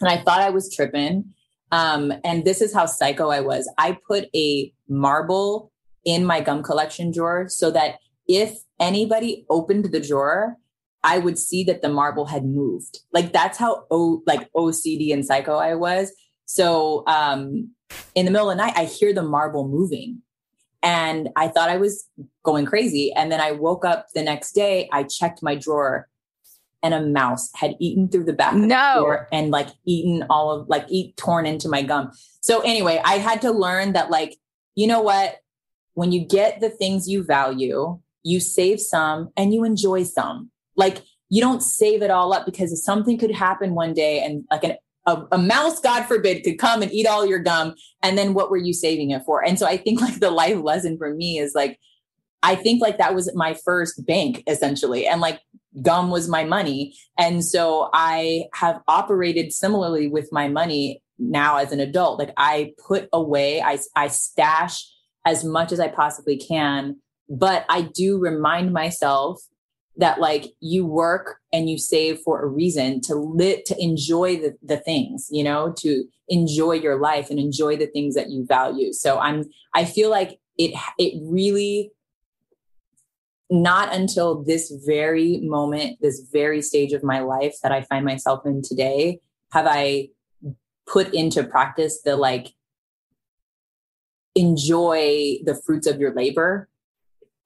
And 0.00 0.08
I 0.08 0.18
thought 0.18 0.40
I 0.40 0.50
was 0.50 0.74
tripping. 0.74 1.32
Um, 1.70 2.12
and 2.24 2.44
this 2.44 2.60
is 2.60 2.74
how 2.74 2.86
psycho 2.86 3.30
I 3.30 3.40
was. 3.40 3.70
I 3.78 3.98
put 4.06 4.28
a 4.34 4.72
marble 4.88 5.72
in 6.04 6.24
my 6.24 6.40
gum 6.40 6.62
collection 6.62 7.10
drawer 7.12 7.48
so 7.48 7.70
that 7.70 7.96
if 8.28 8.58
anybody 8.78 9.46
opened 9.48 9.86
the 9.86 10.00
drawer, 10.00 10.56
I 11.04 11.18
would 11.18 11.38
see 11.38 11.64
that 11.64 11.82
the 11.82 11.88
marble 11.88 12.26
had 12.26 12.44
moved. 12.44 13.00
Like 13.12 13.32
that's 13.32 13.58
how 13.58 13.86
o 13.90 14.22
like 14.26 14.52
OCD 14.52 15.12
and 15.12 15.24
psycho 15.24 15.56
I 15.56 15.74
was. 15.74 16.12
So 16.46 17.04
um, 17.06 17.70
in 18.14 18.24
the 18.24 18.30
middle 18.30 18.50
of 18.50 18.56
the 18.56 18.62
night, 18.62 18.74
I 18.76 18.84
hear 18.84 19.12
the 19.12 19.22
marble 19.22 19.68
moving. 19.68 20.22
And 20.82 21.28
I 21.36 21.48
thought 21.48 21.70
I 21.70 21.76
was 21.76 22.08
going 22.42 22.66
crazy. 22.66 23.12
And 23.12 23.30
then 23.30 23.40
I 23.40 23.52
woke 23.52 23.84
up 23.84 24.08
the 24.14 24.22
next 24.22 24.52
day, 24.52 24.88
I 24.92 25.04
checked 25.04 25.42
my 25.42 25.54
drawer 25.54 26.08
and 26.82 26.94
a 26.94 27.00
mouse 27.00 27.50
had 27.54 27.76
eaten 27.78 28.08
through 28.08 28.24
the 28.24 28.32
back 28.32 28.54
no. 28.54 29.16
and 29.30 29.50
like 29.50 29.68
eaten 29.84 30.26
all 30.28 30.50
of 30.50 30.68
like 30.68 30.84
eat 30.88 31.16
torn 31.16 31.46
into 31.46 31.68
my 31.68 31.82
gum. 31.82 32.10
So 32.40 32.60
anyway, 32.62 33.00
I 33.04 33.18
had 33.18 33.40
to 33.42 33.52
learn 33.52 33.92
that 33.92 34.10
like, 34.10 34.36
you 34.74 34.86
know 34.86 35.00
what? 35.00 35.36
When 35.94 36.10
you 36.10 36.24
get 36.24 36.60
the 36.60 36.70
things 36.70 37.08
you 37.08 37.22
value, 37.22 38.00
you 38.22 38.40
save 38.40 38.80
some 38.80 39.30
and 39.36 39.54
you 39.54 39.64
enjoy 39.64 40.02
some. 40.02 40.50
Like 40.76 41.02
you 41.28 41.40
don't 41.40 41.62
save 41.62 42.02
it 42.02 42.10
all 42.10 42.32
up 42.32 42.46
because 42.46 42.84
something 42.84 43.18
could 43.18 43.34
happen 43.34 43.74
one 43.74 43.94
day 43.94 44.20
and 44.20 44.44
like 44.50 44.64
an 44.64 44.76
a, 45.06 45.22
a, 45.32 45.38
mouse, 45.38 45.80
God 45.80 46.04
forbid, 46.04 46.44
could 46.44 46.58
come 46.58 46.82
and 46.82 46.92
eat 46.92 47.06
all 47.06 47.26
your 47.26 47.38
gum. 47.38 47.74
And 48.02 48.16
then 48.16 48.34
what 48.34 48.50
were 48.50 48.56
you 48.56 48.72
saving 48.72 49.10
it 49.10 49.22
for? 49.24 49.44
And 49.44 49.58
so 49.58 49.66
I 49.66 49.76
think 49.76 50.00
like 50.02 50.20
the 50.20 50.30
life 50.30 50.58
lesson 50.62 50.96
for 50.98 51.14
me 51.14 51.38
is 51.38 51.54
like, 51.54 51.78
I 52.42 52.54
think 52.56 52.82
like 52.82 52.98
that 52.98 53.14
was 53.14 53.32
my 53.34 53.54
first 53.64 54.04
bank 54.04 54.42
essentially. 54.46 55.06
And 55.06 55.20
like 55.20 55.40
gum 55.80 56.10
was 56.10 56.28
my 56.28 56.44
money. 56.44 56.94
And 57.18 57.44
so 57.44 57.88
I 57.92 58.44
have 58.54 58.80
operated 58.88 59.52
similarly 59.52 60.08
with 60.08 60.28
my 60.32 60.48
money 60.48 61.02
now 61.18 61.56
as 61.56 61.72
an 61.72 61.80
adult. 61.80 62.18
Like 62.18 62.32
I 62.36 62.74
put 62.84 63.08
away, 63.12 63.62
I, 63.62 63.78
I 63.94 64.08
stash 64.08 64.84
as 65.24 65.44
much 65.44 65.70
as 65.70 65.78
I 65.78 65.88
possibly 65.88 66.36
can, 66.36 66.96
but 67.28 67.64
I 67.68 67.82
do 67.82 68.18
remind 68.18 68.72
myself 68.72 69.40
that 69.96 70.20
like 70.20 70.54
you 70.60 70.86
work 70.86 71.36
and 71.52 71.68
you 71.68 71.78
save 71.78 72.18
for 72.20 72.42
a 72.42 72.46
reason 72.46 73.00
to 73.02 73.14
lit 73.14 73.66
to 73.66 73.80
enjoy 73.82 74.36
the, 74.36 74.56
the 74.62 74.78
things 74.78 75.28
you 75.30 75.44
know 75.44 75.72
to 75.76 76.04
enjoy 76.28 76.72
your 76.72 76.98
life 76.98 77.28
and 77.30 77.38
enjoy 77.38 77.76
the 77.76 77.86
things 77.86 78.14
that 78.14 78.30
you 78.30 78.44
value. 78.46 78.92
So 78.92 79.18
i'm 79.18 79.44
i 79.74 79.84
feel 79.84 80.10
like 80.10 80.38
it 80.58 80.74
it 80.98 81.20
really 81.22 81.90
not 83.50 83.94
until 83.94 84.42
this 84.42 84.72
very 84.86 85.40
moment 85.42 85.98
this 86.00 86.26
very 86.32 86.62
stage 86.62 86.92
of 86.92 87.02
my 87.02 87.20
life 87.20 87.56
that 87.62 87.72
i 87.72 87.82
find 87.82 88.04
myself 88.04 88.46
in 88.46 88.62
today 88.62 89.20
have 89.52 89.66
i 89.68 90.08
put 90.86 91.12
into 91.12 91.44
practice 91.44 92.00
the 92.02 92.16
like 92.16 92.54
enjoy 94.34 95.36
the 95.44 95.60
fruits 95.66 95.86
of 95.86 96.00
your 96.00 96.14
labor 96.14 96.68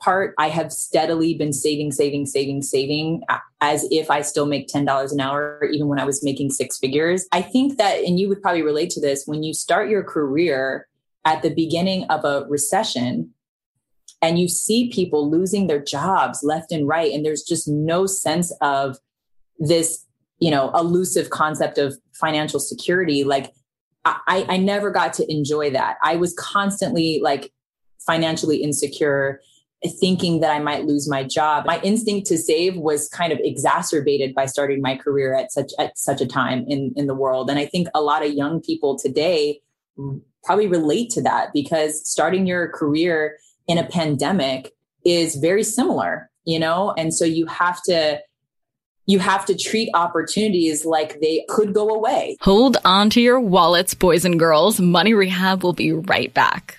part, 0.00 0.34
I 0.38 0.48
have 0.48 0.72
steadily 0.72 1.34
been 1.34 1.52
saving, 1.52 1.92
saving, 1.92 2.26
saving, 2.26 2.62
saving 2.62 3.22
uh, 3.28 3.38
as 3.60 3.86
if 3.90 4.10
I 4.10 4.22
still 4.22 4.46
make 4.46 4.68
$10 4.68 5.12
an 5.12 5.20
hour, 5.20 5.68
even 5.72 5.88
when 5.88 5.98
I 5.98 6.04
was 6.04 6.22
making 6.22 6.50
six 6.50 6.78
figures. 6.78 7.26
I 7.32 7.42
think 7.42 7.78
that, 7.78 8.04
and 8.04 8.18
you 8.18 8.28
would 8.28 8.42
probably 8.42 8.62
relate 8.62 8.90
to 8.90 9.00
this, 9.00 9.24
when 9.26 9.42
you 9.42 9.54
start 9.54 9.88
your 9.88 10.04
career 10.04 10.86
at 11.24 11.42
the 11.42 11.54
beginning 11.54 12.04
of 12.04 12.24
a 12.24 12.46
recession, 12.48 13.32
and 14.22 14.38
you 14.38 14.48
see 14.48 14.90
people 14.90 15.30
losing 15.30 15.66
their 15.66 15.82
jobs 15.82 16.40
left 16.42 16.72
and 16.72 16.88
right, 16.88 17.12
and 17.12 17.24
there's 17.24 17.42
just 17.42 17.68
no 17.68 18.06
sense 18.06 18.52
of 18.60 18.98
this, 19.58 20.04
you 20.38 20.50
know, 20.50 20.70
elusive 20.74 21.30
concept 21.30 21.78
of 21.78 21.94
financial 22.14 22.60
security. 22.60 23.24
Like, 23.24 23.52
I, 24.04 24.46
I 24.48 24.56
never 24.56 24.90
got 24.90 25.12
to 25.14 25.30
enjoy 25.30 25.70
that. 25.70 25.96
I 26.02 26.16
was 26.16 26.32
constantly 26.34 27.20
like 27.22 27.52
financially 28.06 28.58
insecure 28.58 29.40
thinking 29.88 30.40
that 30.40 30.50
I 30.50 30.58
might 30.58 30.84
lose 30.84 31.08
my 31.08 31.24
job. 31.24 31.66
My 31.66 31.80
instinct 31.80 32.26
to 32.28 32.38
save 32.38 32.76
was 32.76 33.08
kind 33.08 33.32
of 33.32 33.38
exacerbated 33.42 34.34
by 34.34 34.46
starting 34.46 34.80
my 34.80 34.96
career 34.96 35.34
at 35.34 35.52
such 35.52 35.72
at 35.78 35.96
such 35.98 36.20
a 36.20 36.26
time 36.26 36.64
in 36.68 36.92
in 36.96 37.06
the 37.06 37.14
world. 37.14 37.50
And 37.50 37.58
I 37.58 37.66
think 37.66 37.88
a 37.94 38.00
lot 38.00 38.24
of 38.24 38.32
young 38.32 38.60
people 38.60 38.98
today 38.98 39.60
probably 40.44 40.66
relate 40.68 41.10
to 41.10 41.22
that 41.22 41.52
because 41.52 42.08
starting 42.08 42.46
your 42.46 42.68
career 42.68 43.36
in 43.66 43.78
a 43.78 43.84
pandemic 43.84 44.72
is 45.04 45.36
very 45.36 45.64
similar, 45.64 46.30
you 46.44 46.58
know? 46.58 46.94
And 46.96 47.12
so 47.12 47.24
you 47.24 47.46
have 47.46 47.82
to 47.84 48.20
you 49.08 49.20
have 49.20 49.46
to 49.46 49.56
treat 49.56 49.88
opportunities 49.94 50.84
like 50.84 51.20
they 51.20 51.44
could 51.48 51.72
go 51.72 51.88
away. 51.90 52.36
Hold 52.40 52.76
on 52.84 53.08
to 53.10 53.20
your 53.20 53.38
wallets, 53.38 53.94
boys 53.94 54.24
and 54.24 54.36
girls. 54.36 54.80
Money 54.80 55.14
Rehab 55.14 55.62
will 55.62 55.72
be 55.72 55.92
right 55.92 56.34
back. 56.34 56.78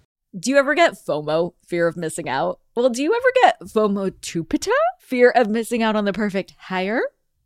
Do 0.37 0.49
you 0.49 0.57
ever 0.57 0.73
get 0.75 0.93
FOMO, 0.93 1.53
fear 1.67 1.87
of 1.87 1.97
missing 1.97 2.29
out? 2.29 2.59
Well, 2.73 2.89
do 2.89 3.03
you 3.03 3.13
ever 3.13 3.33
get 3.43 3.59
FOMO 3.69 4.11
tupita, 4.21 4.71
fear 4.99 5.29
of 5.29 5.49
missing 5.49 5.83
out 5.83 5.97
on 5.97 6.05
the 6.05 6.13
perfect 6.13 6.53
hire? 6.57 7.01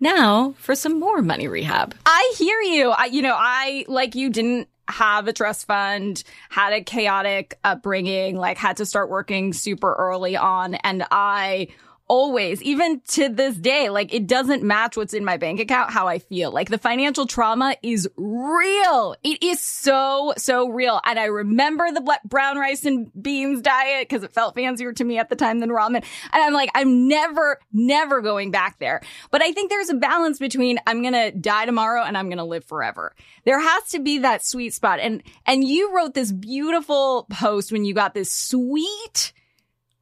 Now 0.00 0.54
for 0.58 0.74
some 0.74 1.00
more 1.00 1.22
money 1.22 1.48
rehab. 1.48 1.94
I 2.04 2.34
hear 2.36 2.60
you. 2.60 2.90
I, 2.90 3.06
you 3.06 3.22
know, 3.22 3.36
I, 3.36 3.84
like 3.88 4.14
you, 4.14 4.30
didn't 4.30 4.68
have 4.88 5.26
a 5.26 5.32
trust 5.32 5.66
fund, 5.66 6.22
had 6.48 6.72
a 6.72 6.82
chaotic 6.82 7.58
upbringing, 7.64 8.36
like 8.36 8.58
had 8.58 8.76
to 8.76 8.86
start 8.86 9.10
working 9.10 9.52
super 9.52 9.92
early 9.92 10.36
on. 10.36 10.74
And 10.76 11.04
I 11.10 11.68
always, 12.08 12.62
even 12.62 13.00
to 13.08 13.28
this 13.28 13.56
day, 13.56 13.88
like 13.88 14.14
it 14.14 14.26
doesn't 14.26 14.62
match 14.62 14.96
what's 14.96 15.14
in 15.14 15.24
my 15.24 15.36
bank 15.36 15.60
account, 15.60 15.90
how 15.90 16.06
I 16.06 16.18
feel. 16.18 16.50
Like 16.50 16.68
the 16.68 16.78
financial 16.78 17.26
trauma 17.26 17.76
is 17.82 18.08
real. 18.16 19.16
It 19.22 19.42
is 19.42 19.60
so, 19.60 20.32
so 20.36 20.68
real. 20.68 21.00
And 21.04 21.18
I 21.18 21.24
remember 21.24 21.90
the 21.90 22.18
brown 22.24 22.58
rice 22.58 22.84
and 22.84 23.10
beans 23.20 23.62
diet 23.62 24.08
because 24.08 24.22
it 24.22 24.32
felt 24.32 24.54
fancier 24.54 24.92
to 24.92 25.04
me 25.04 25.18
at 25.18 25.28
the 25.28 25.36
time 25.36 25.60
than 25.60 25.70
ramen. 25.70 26.04
And 26.32 26.42
I'm 26.42 26.52
like, 26.52 26.70
I'm 26.74 27.08
never, 27.08 27.58
never 27.72 28.20
going 28.20 28.50
back 28.50 28.78
there. 28.78 29.00
But 29.30 29.42
I 29.42 29.52
think 29.52 29.70
there's 29.70 29.90
a 29.90 29.94
balance 29.94 30.38
between 30.38 30.78
I'm 30.86 31.02
going 31.02 31.14
to 31.14 31.32
die 31.32 31.66
tomorrow 31.66 32.02
and 32.02 32.16
I'm 32.16 32.28
going 32.28 32.38
to 32.38 32.44
live 32.44 32.64
forever. 32.64 33.14
There 33.44 33.60
has 33.60 33.84
to 33.90 33.98
be 33.98 34.18
that 34.18 34.44
sweet 34.44 34.74
spot. 34.74 35.00
And, 35.00 35.22
and 35.46 35.64
you 35.64 35.94
wrote 35.94 36.14
this 36.14 36.32
beautiful 36.32 37.26
post 37.30 37.72
when 37.72 37.84
you 37.84 37.94
got 37.94 38.14
this 38.14 38.32
sweet, 38.32 39.32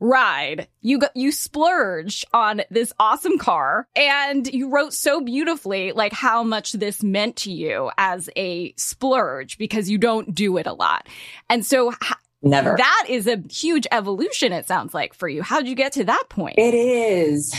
ride. 0.04 0.68
You 0.82 0.98
got, 0.98 1.16
you 1.16 1.32
splurged 1.32 2.26
on 2.32 2.62
this 2.70 2.92
awesome 2.98 3.38
car 3.38 3.88
and 3.96 4.46
you 4.52 4.68
wrote 4.68 4.92
so 4.92 5.20
beautifully 5.20 5.92
like 5.92 6.12
how 6.12 6.42
much 6.42 6.72
this 6.72 7.02
meant 7.02 7.36
to 7.36 7.52
you 7.52 7.90
as 7.96 8.28
a 8.36 8.74
splurge 8.76 9.58
because 9.58 9.88
you 9.88 9.98
don't 9.98 10.34
do 10.34 10.58
it 10.58 10.66
a 10.66 10.72
lot. 10.72 11.08
And 11.48 11.64
so 11.64 11.92
Never. 12.46 12.76
That 12.76 13.06
is 13.08 13.26
a 13.26 13.42
huge 13.50 13.86
evolution, 13.90 14.52
it 14.52 14.66
sounds 14.66 14.92
like, 14.92 15.14
for 15.14 15.28
you. 15.28 15.42
How'd 15.42 15.66
you 15.66 15.74
get 15.74 15.92
to 15.92 16.04
that 16.04 16.24
point? 16.28 16.58
It 16.58 16.74
is. 16.74 17.54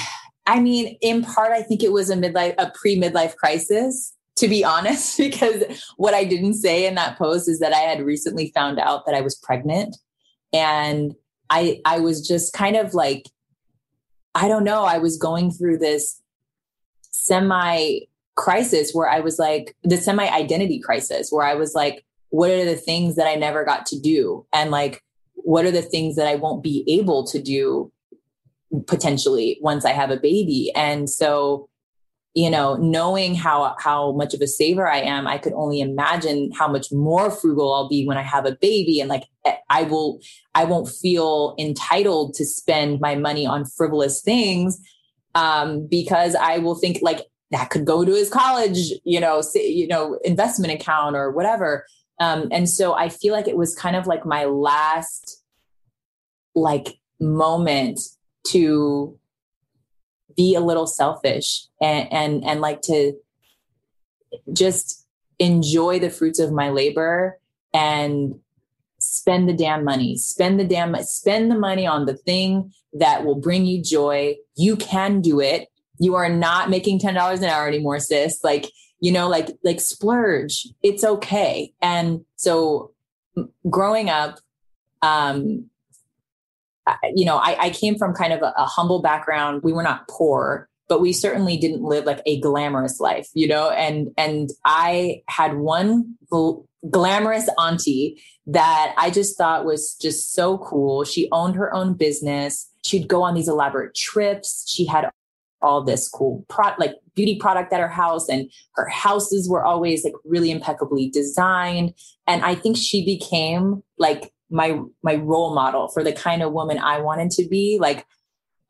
I 0.46 0.60
mean, 0.60 0.96
in 1.02 1.24
part, 1.24 1.52
I 1.52 1.64
think 1.64 1.82
it 1.82 1.92
was 1.92 2.12
a 2.12 2.16
midlife, 2.16 2.54
a 2.60 2.70
pre 2.70 2.96
midlife 2.96 3.36
crisis, 3.36 4.14
to 4.36 4.48
be 4.48 4.64
honest, 4.64 5.18
because 5.18 5.64
what 5.98 6.14
I 6.14 6.24
didn't 6.24 6.54
say 6.54 6.86
in 6.86 6.94
that 6.96 7.18
post 7.18 7.50
is 7.50 7.60
that 7.62 7.74
I 7.74 7.80
had 7.80 8.06
recently 8.06 8.52
found 8.54 8.78
out 8.78 9.08
that 9.08 9.16
I 9.16 9.22
was 9.22 9.34
pregnant. 9.34 9.98
And 10.54 11.16
I 11.56 11.80
I 11.86 12.00
was 12.00 12.28
just 12.28 12.54
kind 12.54 12.76
of 12.76 12.94
like 12.94 13.30
I 14.36 14.50
don't 14.50 14.66
know, 14.66 14.84
I 14.84 14.98
was 14.98 15.18
going 15.18 15.52
through 15.52 15.78
this 15.78 16.22
semi 17.12 18.00
crisis 18.36 18.92
where 18.94 19.10
I 19.10 19.22
was 19.22 19.40
like 19.40 19.74
the 19.84 19.96
semi 19.96 20.28
identity 20.28 20.80
crisis 20.80 21.32
where 21.32 21.46
I 21.46 21.56
was 21.56 21.74
like 21.74 22.06
what 22.30 22.52
are 22.52 22.66
the 22.66 22.76
things 22.76 23.16
that 23.16 23.28
I 23.28 23.36
never 23.36 23.64
got 23.64 23.86
to 23.88 24.00
do? 24.00 24.46
And 24.52 24.70
like 24.70 25.02
what 25.36 25.64
are 25.64 25.72
the 25.72 25.82
things 25.82 26.18
that 26.18 26.28
I 26.28 26.36
won't 26.36 26.62
be 26.62 26.84
able 26.88 27.26
to 27.28 27.42
do 27.42 27.92
potentially 28.88 29.58
once 29.62 29.86
I 29.86 29.92
have 29.92 30.12
a 30.12 30.18
baby? 30.18 30.74
And 30.76 31.10
so 31.10 31.70
you 32.36 32.50
know 32.50 32.76
knowing 32.76 33.34
how 33.34 33.76
how 33.80 34.12
much 34.12 34.34
of 34.34 34.42
a 34.42 34.48
saver 34.48 34.88
i 34.88 34.98
am 34.98 35.26
i 35.26 35.38
could 35.38 35.54
only 35.54 35.80
imagine 35.80 36.52
how 36.52 36.68
much 36.68 36.92
more 36.92 37.32
frugal 37.32 37.74
i'll 37.74 37.90
be 37.90 38.06
when 38.06 38.18
i 38.18 38.22
have 38.22 38.46
a 38.46 38.56
baby. 38.56 39.00
And 39.00 39.10
like 39.10 39.24
i 39.70 39.84
will 39.84 40.20
i 40.54 40.66
won't 40.66 40.90
feel 40.90 41.56
entitled 41.58 42.36
to 42.36 42.46
spend 42.46 43.00
my 43.00 43.16
money 43.16 43.48
on 43.48 43.66
frivolous 43.66 44.22
things 44.22 44.80
um, 45.34 45.88
because 45.88 46.36
i 46.36 46.60
will 46.60 46.76
think 46.76 47.00
like 47.02 47.22
that 47.52 47.70
could 47.70 47.86
go 47.86 48.04
to 48.06 48.14
his 48.14 48.30
college 48.30 48.92
you 49.04 49.20
know 49.20 49.42
say, 49.42 49.68
you 49.68 49.88
know 49.88 50.20
investment 50.24 50.74
account 50.74 51.16
or 51.16 51.32
whatever. 51.32 51.86
Um, 52.20 52.48
and 52.52 52.70
so 52.70 52.94
i 52.94 53.10
feel 53.10 53.34
like 53.34 53.48
it 53.48 53.58
was 53.58 53.76
kind 53.76 53.96
of 53.96 54.08
like 54.08 54.26
my 54.26 54.46
last 54.46 55.42
like 56.54 56.98
moment 57.20 58.00
to 58.48 59.18
be 60.36 60.56
a 60.56 60.60
little 60.60 60.88
selfish 60.88 61.66
and 61.82 62.12
and 62.12 62.46
and 62.46 62.62
like 62.62 62.82
to 62.82 63.14
just 64.54 65.06
enjoy 65.40 66.00
the 66.00 66.10
fruits 66.10 66.40
of 66.40 66.52
my 66.52 66.70
labor 66.70 67.40
and 67.74 68.36
spend 69.00 69.48
the 69.48 69.54
damn 69.54 69.84
money. 69.84 70.18
Spend 70.18 70.60
the 70.60 70.66
damn 70.66 70.96
spend 71.04 71.52
the 71.52 71.58
money 71.58 71.86
on 71.86 72.06
the 72.06 72.16
thing 72.16 72.74
that 72.94 73.26
will 73.26 73.36
bring 73.36 73.66
you 73.66 73.82
joy. 73.82 74.36
You 74.56 74.76
can 74.76 75.22
do 75.22 75.40
it. 75.40 75.68
You 76.00 76.16
are 76.16 76.30
not 76.30 76.70
making 76.70 77.00
$10 77.00 77.38
an 77.38 77.44
hour 77.46 77.68
anymore 77.68 78.00
sis. 78.00 78.44
Like 78.44 78.66
you 79.00 79.12
know 79.12 79.28
like 79.28 79.50
like 79.64 79.80
splurge. 79.80 80.68
It's 80.82 81.04
okay. 81.04 81.74
And 81.82 82.26
so 82.36 82.92
growing 83.70 84.10
up 84.10 84.40
um 85.02 85.70
you 87.16 87.26
know, 87.26 87.38
I, 87.38 87.66
I, 87.66 87.70
came 87.72 87.98
from 87.98 88.14
kind 88.14 88.34
of 88.34 88.42
a, 88.42 88.54
a, 88.58 88.66
humble 88.66 89.02
background. 89.02 89.62
We 89.64 89.74
were 89.74 89.84
not 89.84 90.08
poor, 90.08 90.70
but 90.88 91.02
we 91.02 91.14
certainly 91.14 91.58
didn't 91.58 91.82
live 91.82 92.06
like 92.06 92.22
a 92.26 92.40
glamorous 92.42 93.00
life, 93.00 93.28
you 93.34 93.48
know. 93.48 93.70
And 93.72 94.10
and 94.18 94.50
I 94.66 95.24
had 95.28 95.56
one 95.56 96.16
gl- 96.32 96.66
glamorous 96.90 97.50
auntie 97.58 98.22
that 98.48 98.94
I 98.98 99.10
just 99.10 99.38
thought 99.38 99.66
was 99.66 99.96
just 100.00 100.34
so 100.34 100.60
cool. 100.60 101.04
She 101.04 101.28
owned 101.32 101.56
her 101.56 101.74
own 101.74 101.96
business. 101.96 102.70
She'd 102.84 103.08
go 103.08 103.24
on 103.24 103.34
these 103.34 103.48
elaborate 103.48 103.96
trips. 103.96 104.70
She 104.70 104.86
had 104.86 105.10
all 105.62 105.84
this 105.84 106.08
cool 106.08 106.46
pro- 106.48 106.76
like 106.78 106.94
beauty 107.16 107.38
product 107.40 107.74
at 107.74 107.80
her 107.80 107.88
house 107.88 108.30
and 108.30 108.52
her 108.76 108.88
houses 108.88 109.50
were 109.50 109.66
always 109.66 110.04
like 110.04 110.14
really 110.24 110.52
impeccably 110.52 111.10
designed 111.10 111.94
and 112.28 112.44
i 112.44 112.54
think 112.54 112.78
she 112.78 113.04
became 113.06 113.82
like 113.98 114.32
my 114.50 114.80
my 115.04 115.16
role 115.16 115.54
model 115.54 115.88
for 115.90 116.04
the 116.04 116.14
kind 116.14 116.42
of 116.44 116.54
woman 116.54 116.78
I 116.78 117.00
wanted 117.00 117.32
to 117.32 117.48
be. 117.48 117.78
Like 117.80 118.06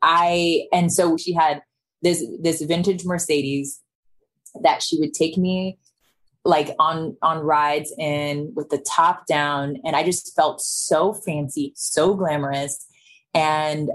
I 0.02 0.66
and 0.72 0.92
so 0.92 1.16
she 1.16 1.32
had 1.32 1.62
this 2.02 2.24
this 2.40 2.62
vintage 2.62 3.04
Mercedes 3.04 3.82
that 4.62 4.82
she 4.82 4.98
would 4.98 5.12
take 5.12 5.36
me 5.36 5.78
like 6.44 6.70
on 6.78 7.16
on 7.22 7.38
rides 7.38 7.92
in 7.98 8.52
with 8.54 8.68
the 8.68 8.78
top 8.78 9.26
down 9.26 9.76
and 9.84 9.96
I 9.96 10.04
just 10.04 10.34
felt 10.34 10.60
so 10.60 11.12
fancy, 11.12 11.72
so 11.74 12.14
glamorous 12.14 12.86
and 13.34 13.90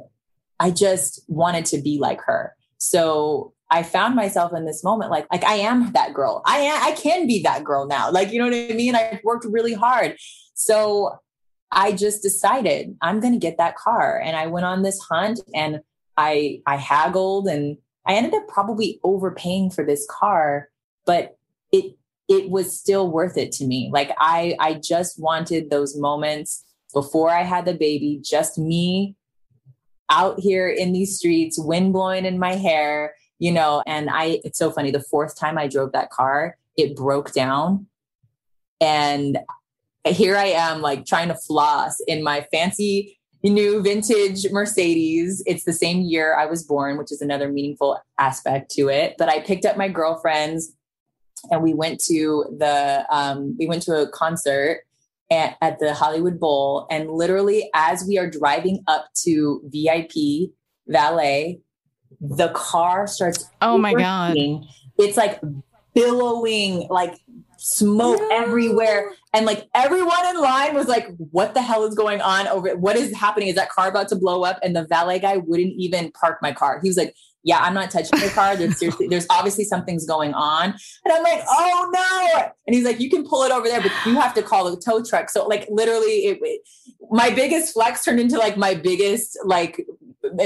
I 0.59 0.69
just 0.69 1.23
wanted 1.27 1.65
to 1.67 1.81
be 1.81 1.97
like 1.97 2.21
her. 2.21 2.55
So 2.77 3.53
I 3.71 3.83
found 3.83 4.15
myself 4.15 4.51
in 4.53 4.65
this 4.65 4.83
moment 4.83 5.11
like 5.11 5.25
like 5.31 5.43
I 5.43 5.55
am 5.55 5.93
that 5.93 6.13
girl. 6.13 6.41
I 6.45 6.57
am, 6.59 6.83
I 6.83 6.91
can 6.91 7.25
be 7.25 7.41
that 7.43 7.63
girl 7.63 7.87
now. 7.87 8.11
Like 8.11 8.31
you 8.31 8.39
know 8.39 8.45
what 8.45 8.71
I 8.71 8.75
mean? 8.75 8.95
I 8.95 9.19
worked 9.23 9.45
really 9.45 9.73
hard. 9.73 10.17
So 10.53 11.17
I 11.71 11.93
just 11.93 12.21
decided 12.21 12.97
I'm 13.01 13.19
going 13.19 13.34
to 13.34 13.39
get 13.39 13.57
that 13.57 13.75
car. 13.75 14.19
And 14.23 14.36
I 14.36 14.47
went 14.47 14.65
on 14.65 14.81
this 14.81 14.99
hunt 14.99 15.39
and 15.55 15.81
I, 16.17 16.62
I 16.65 16.75
haggled 16.75 17.47
and 17.47 17.77
I 18.05 18.15
ended 18.15 18.34
up 18.34 18.47
probably 18.47 18.99
overpaying 19.03 19.71
for 19.71 19.86
this 19.86 20.05
car, 20.10 20.69
but 21.05 21.38
it, 21.71 21.95
it 22.27 22.49
was 22.49 22.77
still 22.77 23.10
worth 23.10 23.38
it 23.38 23.51
to 23.53 23.65
me. 23.65 23.89
Like 23.91 24.12
I, 24.19 24.55
I 24.60 24.75
just 24.75 25.19
wanted 25.19 25.69
those 25.69 25.97
moments 25.97 26.65
before 26.93 27.29
I 27.29 27.43
had 27.43 27.65
the 27.65 27.73
baby, 27.73 28.19
just 28.21 28.57
me 28.57 29.15
out 30.10 30.39
here 30.39 30.67
in 30.67 30.91
these 30.91 31.17
streets, 31.17 31.57
wind 31.57 31.93
blowing 31.93 32.25
in 32.25 32.38
my 32.38 32.55
hair, 32.55 33.15
you 33.39 33.51
know, 33.51 33.81
and 33.88 34.10
I, 34.10 34.41
it's 34.43 34.60
so 34.60 34.71
funny. 34.71 34.91
The 34.91 34.99
fourth 34.99 35.39
time 35.39 35.57
I 35.57 35.67
drove 35.67 35.93
that 35.93 36.10
car, 36.10 36.57
it 36.75 36.97
broke 36.97 37.31
down 37.31 37.88
and 38.81 39.38
here 40.05 40.35
I 40.35 40.47
am, 40.47 40.81
like 40.81 41.05
trying 41.05 41.27
to 41.29 41.35
floss 41.35 41.99
in 42.07 42.23
my 42.23 42.45
fancy 42.51 43.17
new 43.43 43.81
vintage 43.81 44.45
Mercedes. 44.51 45.41
It's 45.45 45.63
the 45.63 45.73
same 45.73 46.01
year 46.01 46.35
I 46.35 46.45
was 46.45 46.63
born, 46.63 46.97
which 46.97 47.11
is 47.11 47.21
another 47.21 47.51
meaningful 47.51 47.99
aspect 48.19 48.69
to 48.71 48.89
it. 48.89 49.15
But 49.17 49.29
I 49.29 49.39
picked 49.39 49.65
up 49.65 49.77
my 49.77 49.87
girlfriends 49.87 50.73
and 51.49 51.63
we 51.63 51.73
went 51.73 51.99
to 52.01 52.45
the 52.57 53.05
um, 53.09 53.55
we 53.57 53.65
went 53.65 53.81
to 53.83 54.01
a 54.01 54.09
concert 54.09 54.81
at, 55.31 55.57
at 55.61 55.79
the 55.79 55.93
Hollywood 55.93 56.39
Bowl. 56.39 56.85
And 56.91 57.09
literally, 57.09 57.69
as 57.73 58.05
we 58.07 58.19
are 58.19 58.29
driving 58.29 58.83
up 58.87 59.07
to 59.23 59.61
VIP 59.65 60.51
valet, 60.87 61.61
the 62.19 62.49
car 62.49 63.07
starts. 63.07 63.49
Oh 63.61 63.77
my 63.77 63.93
god! 63.93 64.35
It's 64.99 65.17
like 65.17 65.41
billowing, 65.95 66.87
like 66.89 67.17
smoke 67.62 68.19
no. 68.19 68.30
everywhere. 68.32 69.13
And 69.34 69.45
like 69.45 69.69
everyone 69.76 70.28
in 70.28 70.41
line 70.41 70.74
was 70.74 70.88
like, 70.88 71.08
what 71.30 71.54
the 71.54 71.62
hell 71.62 71.86
is 71.86 71.93
going 71.93 72.19
on 72.19 72.47
over? 72.47 72.76
What 72.76 72.95
is 72.95 73.15
happening? 73.15 73.50
Is 73.50 73.56
that 73.56 73.69
car 73.69 73.88
about 73.88 74.08
to 74.10 74.15
blow 74.15 74.43
up? 74.43 74.60
And 74.63 74.76
the 74.76 74.86
valet 74.88 75.19
guy 75.19 75.38
wouldn't 75.38 75.74
even 75.78 76.12
park 76.12 76.39
my 76.41 76.52
car. 76.52 76.80
He 76.82 76.89
was 76.89 76.97
like, 76.97 77.15
yeah, 77.43 77.60
I'm 77.60 77.74
not 77.74 77.91
touching 77.91 78.19
the 78.19 78.30
car. 78.30 78.56
There's 78.56 78.78
seriously, 78.78 79.08
there's 79.08 79.28
obviously 79.30 79.63
something's 79.63 80.06
going 80.06 80.34
on. 80.34 80.74
And 81.06 81.13
I'm 81.13 81.24
like, 81.24 81.43
oh 81.47 81.89
no. 81.93 82.52
And 82.65 82.76
he's 82.76 82.86
like, 82.86 83.00
you 83.00 83.10
can 83.10 83.28
pull 83.28 83.43
it 83.43 83.52
over 83.52 83.67
there, 83.67 83.82
but 83.82 83.91
you 84.06 84.19
have 84.19 84.34
to 84.36 84.41
call 84.41 84.69
the 84.69 84.78
tow 84.78 85.04
truck. 85.04 85.30
So 85.30 85.45
like 85.47 85.67
literally 85.69 86.26
it, 86.26 86.39
it 86.41 86.62
my 87.12 87.30
biggest 87.30 87.74
flex 87.74 88.04
turned 88.04 88.19
into 88.19 88.38
like 88.38 88.58
my 88.58 88.74
biggest, 88.74 89.38
like 89.45 89.86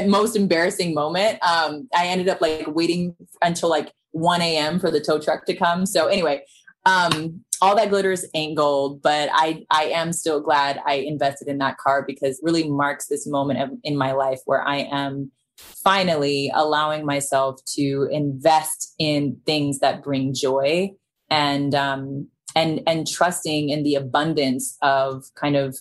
most 0.05 0.35
embarrassing 0.35 0.93
moment. 0.93 1.39
Um, 1.43 1.87
I 1.95 2.07
ended 2.07 2.27
up 2.27 2.41
like 2.41 2.65
waiting 2.67 3.15
until 3.41 3.69
like 3.69 3.93
1 4.11 4.41
a.m. 4.41 4.79
for 4.79 4.91
the 4.91 4.99
tow 4.99 5.19
truck 5.19 5.45
to 5.45 5.53
come. 5.53 5.85
So 5.85 6.07
anyway, 6.07 6.43
um, 6.85 7.43
all 7.61 7.75
that 7.75 7.89
glitters 7.89 8.25
ain't 8.33 8.57
gold, 8.57 9.01
but 9.01 9.29
I 9.33 9.65
I 9.71 9.85
am 9.85 10.13
still 10.13 10.41
glad 10.41 10.79
I 10.85 10.95
invested 10.95 11.47
in 11.47 11.57
that 11.59 11.77
car 11.77 12.03
because 12.05 12.39
really 12.43 12.69
marks 12.69 13.07
this 13.07 13.27
moment 13.27 13.61
of, 13.61 13.69
in 13.83 13.97
my 13.97 14.11
life 14.11 14.39
where 14.45 14.65
I 14.67 14.87
am 14.91 15.31
finally 15.57 16.51
allowing 16.53 17.05
myself 17.05 17.59
to 17.75 18.07
invest 18.11 18.93
in 18.99 19.37
things 19.45 19.79
that 19.79 20.03
bring 20.03 20.33
joy 20.33 20.89
and 21.29 21.73
um 21.73 22.27
and 22.55 22.81
and 22.87 23.07
trusting 23.07 23.69
in 23.69 23.83
the 23.83 23.95
abundance 23.95 24.77
of 24.81 25.25
kind 25.35 25.55
of 25.55 25.77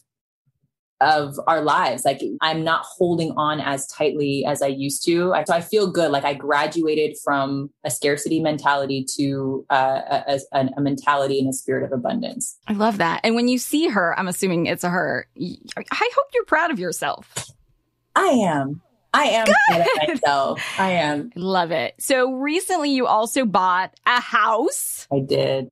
of 1.01 1.39
our 1.47 1.63
lives. 1.63 2.05
Like 2.05 2.21
I'm 2.41 2.65
not 2.65 2.85
holding 2.85 3.33
on 3.33 3.61
as 3.61 3.87
tightly 3.89 4.45
as 4.47 4.63
I 4.63 4.69
used 4.69 5.05
to. 5.07 5.35
I, 5.35 5.45
so 5.45 5.55
I 5.55 5.61
feel 5.61 5.91
good. 5.91 6.11
Like 6.11 6.25
I 6.25 6.35
graduated 6.35 7.17
from 7.23 7.71
a 7.85 7.91
scarcity 7.91 8.41
mentality 8.41 9.05
to 9.17 9.67
uh, 9.71 10.23
a, 10.29 10.41
a, 10.53 10.69
a, 10.77 10.81
mentality 10.81 11.39
and 11.39 11.49
a 11.49 11.53
spirit 11.53 11.85
of 11.85 11.93
abundance. 11.93 12.57
I 12.69 12.73
love 12.75 12.99
that. 12.99 13.21
And 13.25 13.35
when 13.35 13.49
you 13.49 13.59
see 13.59 13.89
her, 13.89 14.19
I'm 14.19 14.29
assuming 14.29 14.67
it's 14.67 14.85
a 14.85 14.89
her. 14.91 15.27
I 15.37 16.11
hope 16.15 16.27
you're 16.33 16.45
proud 16.45 16.71
of 16.71 16.79
yourself. 16.79 17.51
I 18.15 18.27
am. 18.27 18.81
I 19.13 19.25
am 19.27 19.47
proud 19.47 19.81
of 19.81 20.09
myself. 20.09 20.61
I 20.77 20.91
am. 20.91 21.31
Love 21.37 21.71
it. 21.71 21.95
So 22.01 22.33
recently 22.33 22.91
you 22.91 23.07
also 23.07 23.45
bought 23.45 23.95
a 24.07 24.21
house. 24.21 25.07
I 25.13 25.21
did. 25.21 25.69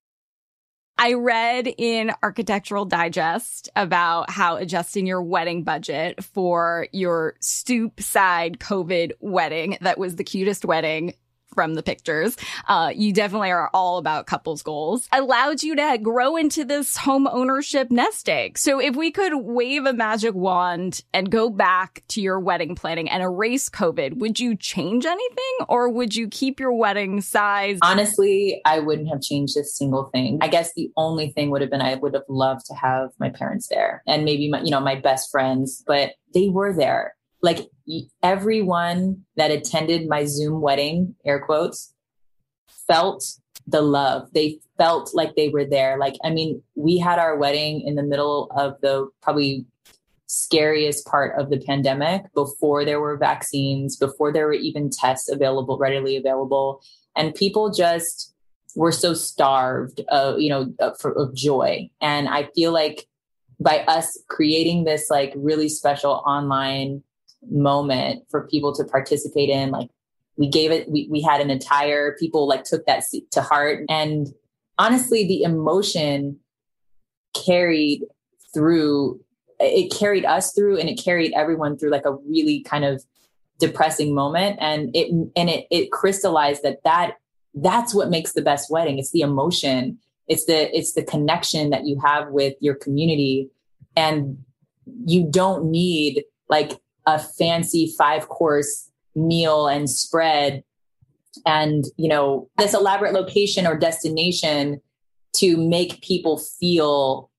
I 0.98 1.14
read 1.14 1.68
in 1.78 2.12
Architectural 2.22 2.85
Digest 2.85 3.68
about 3.74 4.31
how 4.31 4.57
adjusting 4.57 5.07
your 5.07 5.22
wedding 5.22 5.64
budget 5.64 6.22
for 6.22 6.87
your 6.92 7.35
stoop 7.40 8.00
side 8.00 8.59
COVID 8.61 9.12
wedding 9.20 9.78
that 9.81 9.98
was 9.98 10.16
the 10.16 10.24
cutest 10.24 10.64
wedding 10.64 11.14
from 11.54 11.74
the 11.74 11.82
pictures. 11.82 12.36
Uh, 12.68 12.92
you 12.94 13.12
definitely 13.12 13.50
are 13.50 13.70
all 13.72 13.98
about 13.98 14.26
couples 14.26 14.62
goals. 14.62 15.08
Allowed 15.12 15.62
you 15.62 15.76
to 15.76 15.98
grow 16.02 16.36
into 16.36 16.64
this 16.64 16.96
home 16.96 17.26
ownership 17.26 17.90
nest 17.90 18.28
egg. 18.28 18.58
So 18.58 18.80
if 18.80 18.96
we 18.96 19.10
could 19.10 19.34
wave 19.34 19.84
a 19.86 19.92
magic 19.92 20.34
wand 20.34 21.02
and 21.12 21.30
go 21.30 21.50
back 21.50 22.02
to 22.08 22.20
your 22.20 22.40
wedding 22.40 22.74
planning 22.74 23.08
and 23.08 23.22
erase 23.22 23.68
COVID, 23.68 24.18
would 24.18 24.40
you 24.40 24.56
change 24.56 25.06
anything 25.06 25.66
or 25.68 25.88
would 25.88 26.14
you 26.14 26.28
keep 26.28 26.60
your 26.60 26.72
wedding 26.72 27.20
size? 27.20 27.78
Honestly, 27.82 28.60
I 28.64 28.80
wouldn't 28.80 29.08
have 29.08 29.20
changed 29.20 29.56
a 29.56 29.64
single 29.64 30.10
thing. 30.12 30.38
I 30.40 30.48
guess 30.48 30.72
the 30.74 30.90
only 30.96 31.30
thing 31.30 31.50
would 31.50 31.60
have 31.60 31.70
been 31.70 31.80
I 31.80 31.94
would 31.94 32.14
have 32.14 32.24
loved 32.28 32.66
to 32.66 32.74
have 32.74 33.10
my 33.18 33.30
parents 33.30 33.68
there 33.68 34.02
and 34.06 34.24
maybe 34.24 34.48
my, 34.50 34.60
you 34.62 34.70
know, 34.70 34.80
my 34.80 34.96
best 34.96 35.30
friends, 35.30 35.82
but 35.86 36.12
they 36.34 36.48
were 36.48 36.74
there 36.74 37.14
like 37.42 37.68
everyone 38.22 39.24
that 39.37 39.50
attended 39.50 40.09
my 40.09 40.24
Zoom 40.24 40.61
wedding, 40.61 41.16
air 41.26 41.40
quotes, 41.40 41.92
felt 42.87 43.24
the 43.66 43.83
love. 43.83 44.28
They 44.33 44.61
felt 44.78 45.14
like 45.14 45.35
they 45.35 45.48
were 45.48 45.64
there. 45.64 45.98
Like, 45.98 46.14
I 46.24 46.31
mean, 46.31 46.62
we 46.74 46.98
had 46.98 47.18
our 47.18 47.37
wedding 47.37 47.83
in 47.83 47.96
the 47.96 48.02
middle 48.02 48.50
of 48.57 48.81
the 48.81 49.09
probably 49.20 49.66
scariest 50.26 51.07
part 51.07 51.38
of 51.38 51.50
the 51.50 51.59
pandemic 51.59 52.33
before 52.35 52.85
there 52.85 53.00
were 53.00 53.16
vaccines, 53.16 53.96
before 53.96 54.33
there 54.33 54.46
were 54.46 54.52
even 54.55 54.88
tests 54.88 55.28
available, 55.28 55.78
readily 55.78 56.16
available. 56.16 56.81
And 57.16 57.35
people 57.35 57.70
just 57.70 58.33
were 58.74 58.92
so 58.92 59.14
starved 59.14 60.00
of, 60.09 60.40
you 60.40 60.48
know, 60.48 60.72
of, 60.78 60.96
of 61.05 61.35
joy. 61.35 61.90
And 62.00 62.28
I 62.28 62.48
feel 62.55 62.72
like 62.72 63.07
by 63.61 63.81
us 63.81 64.18
creating 64.28 64.85
this 64.85 65.11
like 65.11 65.33
really 65.37 65.68
special 65.68 66.22
online 66.26 67.02
moment 67.50 68.24
for 68.31 68.46
people 68.48 68.74
to 68.74 68.85
participate 68.85 69.48
in. 69.48 69.70
Like 69.70 69.88
we 70.37 70.48
gave 70.48 70.70
it, 70.70 70.88
we, 70.90 71.09
we 71.11 71.20
had 71.22 71.40
an 71.40 71.50
entire, 71.50 72.16
people 72.18 72.48
like 72.48 72.64
took 72.64 72.87
that 72.87 73.05
to 73.33 73.42
heart. 73.42 73.85
And 73.88 74.28
honestly, 74.78 75.26
the 75.26 75.42
emotion 75.42 76.38
carried 77.35 78.02
through, 78.55 79.20
it 79.61 79.92
carried 79.92 80.24
us 80.24 80.52
through 80.52 80.78
and 80.78 80.88
it 80.88 81.02
carried 81.02 81.33
everyone 81.35 81.78
through 81.78 81.90
like 81.90 82.07
a 82.07 82.14
really 82.14 82.62
kind 82.62 82.85
of 82.85 83.02
depressing 83.59 84.14
moment. 84.14 84.59
And 84.61 84.94
it, 84.94 85.11
and 85.37 85.50
it, 85.50 85.66
it 85.70 85.92
crystallized 85.92 86.62
that 86.62 86.83
that, 86.85 87.16
that's 87.55 87.94
what 87.94 88.11
makes 88.11 88.33
the 88.33 88.42
best 88.42 88.70
wedding. 88.70 88.98
It's 88.98 89.12
the 89.12 89.20
emotion. 89.20 89.98
It's 90.26 90.46
the, 90.46 90.74
it's 90.76 90.94
the 90.94 91.02
connection 91.02 91.70
that 91.70 91.87
you 91.87 92.00
have 92.02 92.31
with 92.31 92.55
your 92.61 92.74
community. 92.74 93.50
And 93.94 94.38
you 95.05 95.28
don't 95.31 95.70
need 95.70 96.24
like 96.48 96.72
a 97.06 97.18
fancy 97.18 97.94
five 97.98 98.28
course 98.28 98.90
meal 99.14 99.66
and 99.66 99.88
spread. 99.88 100.64
And 101.46 101.84
you 101.96 102.08
know 102.08 102.48
this 102.58 102.74
elaborate 102.74 103.14
location 103.14 103.66
or 103.66 103.76
destination 103.76 104.80
to 105.36 105.56
make 105.56 106.02
people 106.02 106.38
feel 106.38 107.30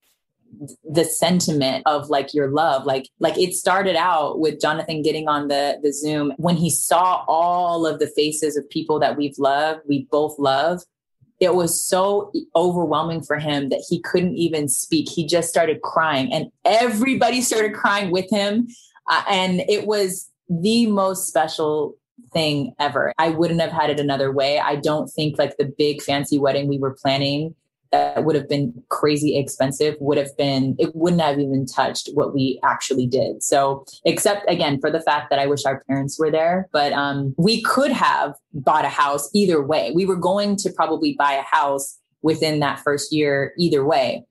the 0.84 1.04
sentiment 1.04 1.84
of 1.86 2.10
like 2.10 2.34
your 2.34 2.50
love. 2.50 2.86
Like 2.86 3.10
like 3.20 3.38
it 3.38 3.54
started 3.54 3.96
out 3.96 4.40
with 4.40 4.62
jonathan 4.62 5.02
getting 5.02 5.28
on 5.28 5.48
the 5.48 5.80
the 5.82 5.94
zoom. 5.94 6.34
When 6.38 6.56
he 6.56 6.70
saw 6.70 7.24
all 7.28 7.86
of 7.86 8.00
the 8.00 8.08
faces 8.08 8.58
of 8.58 8.70
people 8.70 9.00
that 9.00 9.18
we've 9.18 9.38
loved 9.38 9.82
we 9.88 10.08
both 10.12 10.38
love 10.40 10.82
it 11.40 11.56
was 11.56 11.80
so 11.80 12.32
overwhelming 12.56 13.22
for 13.22 13.38
him 13.38 13.70
that 13.70 13.84
he 13.90 14.00
couldn't 14.02 14.36
even 14.36 14.70
speak. 14.70 15.10
He 15.10 15.26
just 15.26 15.50
started 15.50 15.82
crying 15.82 16.32
and 16.32 16.52
everybody 16.64 17.42
started 17.42 17.74
crying 17.74 18.12
with 18.12 18.30
him 18.30 18.68
uh, 19.10 19.24
and 19.30 19.62
it 19.68 19.86
was 19.86 20.30
the 20.50 20.88
most 20.88 21.28
special 21.28 21.96
thing 22.32 22.74
ever. 22.80 23.14
I 23.18 23.30
wouldn't 23.30 23.62
have 23.62 23.72
had 23.72 23.90
it 23.90 24.00
another 24.00 24.32
way. 24.32 24.60
I 24.60 24.76
don't 24.76 25.08
think 25.08 25.38
like 25.38 25.58
the 25.58 25.66
big 25.66 26.02
fancy 26.02 26.38
wedding 26.38 26.68
we 26.68 26.80
were 26.80 26.96
planning 27.02 27.56
that 27.94 28.26
would 28.26 28.36
have 28.36 28.50
been 28.50 28.74
crazy 28.90 29.38
expensive 29.38 29.96
would 30.00 30.18
have 30.18 30.36
been 30.36 30.76
it 30.80 30.94
wouldn't 30.96 31.22
have 31.22 31.40
even 31.40 31.66
touched 31.66 32.10
what 32.16 32.34
we 32.34 32.60
actually 32.64 33.06
did 33.06 33.42
so 33.42 33.86
except 34.04 34.50
again 34.50 34.82
for 34.82 34.92
the 34.92 35.00
fact 35.00 35.30
that 35.30 35.40
i 35.40 35.46
wish 35.46 35.64
our 35.64 35.84
parents 35.88 36.20
were 36.20 36.32
there 36.32 36.68
but 36.74 36.92
um, 36.92 37.34
we 37.38 37.62
could 37.62 37.92
have 37.92 38.34
bought 38.52 38.84
a 38.84 38.90
house 38.90 39.30
either 39.34 39.62
way 39.62 39.92
we 39.96 40.06
were 40.06 40.16
going 40.16 40.56
to 40.56 40.72
probably 40.72 41.14
buy 41.14 41.34
a 41.34 41.44
house 41.44 42.00
within 42.24 42.60
that 42.60 42.80
first 42.80 43.14
year 43.14 43.54
either 43.58 43.86
way 43.86 44.26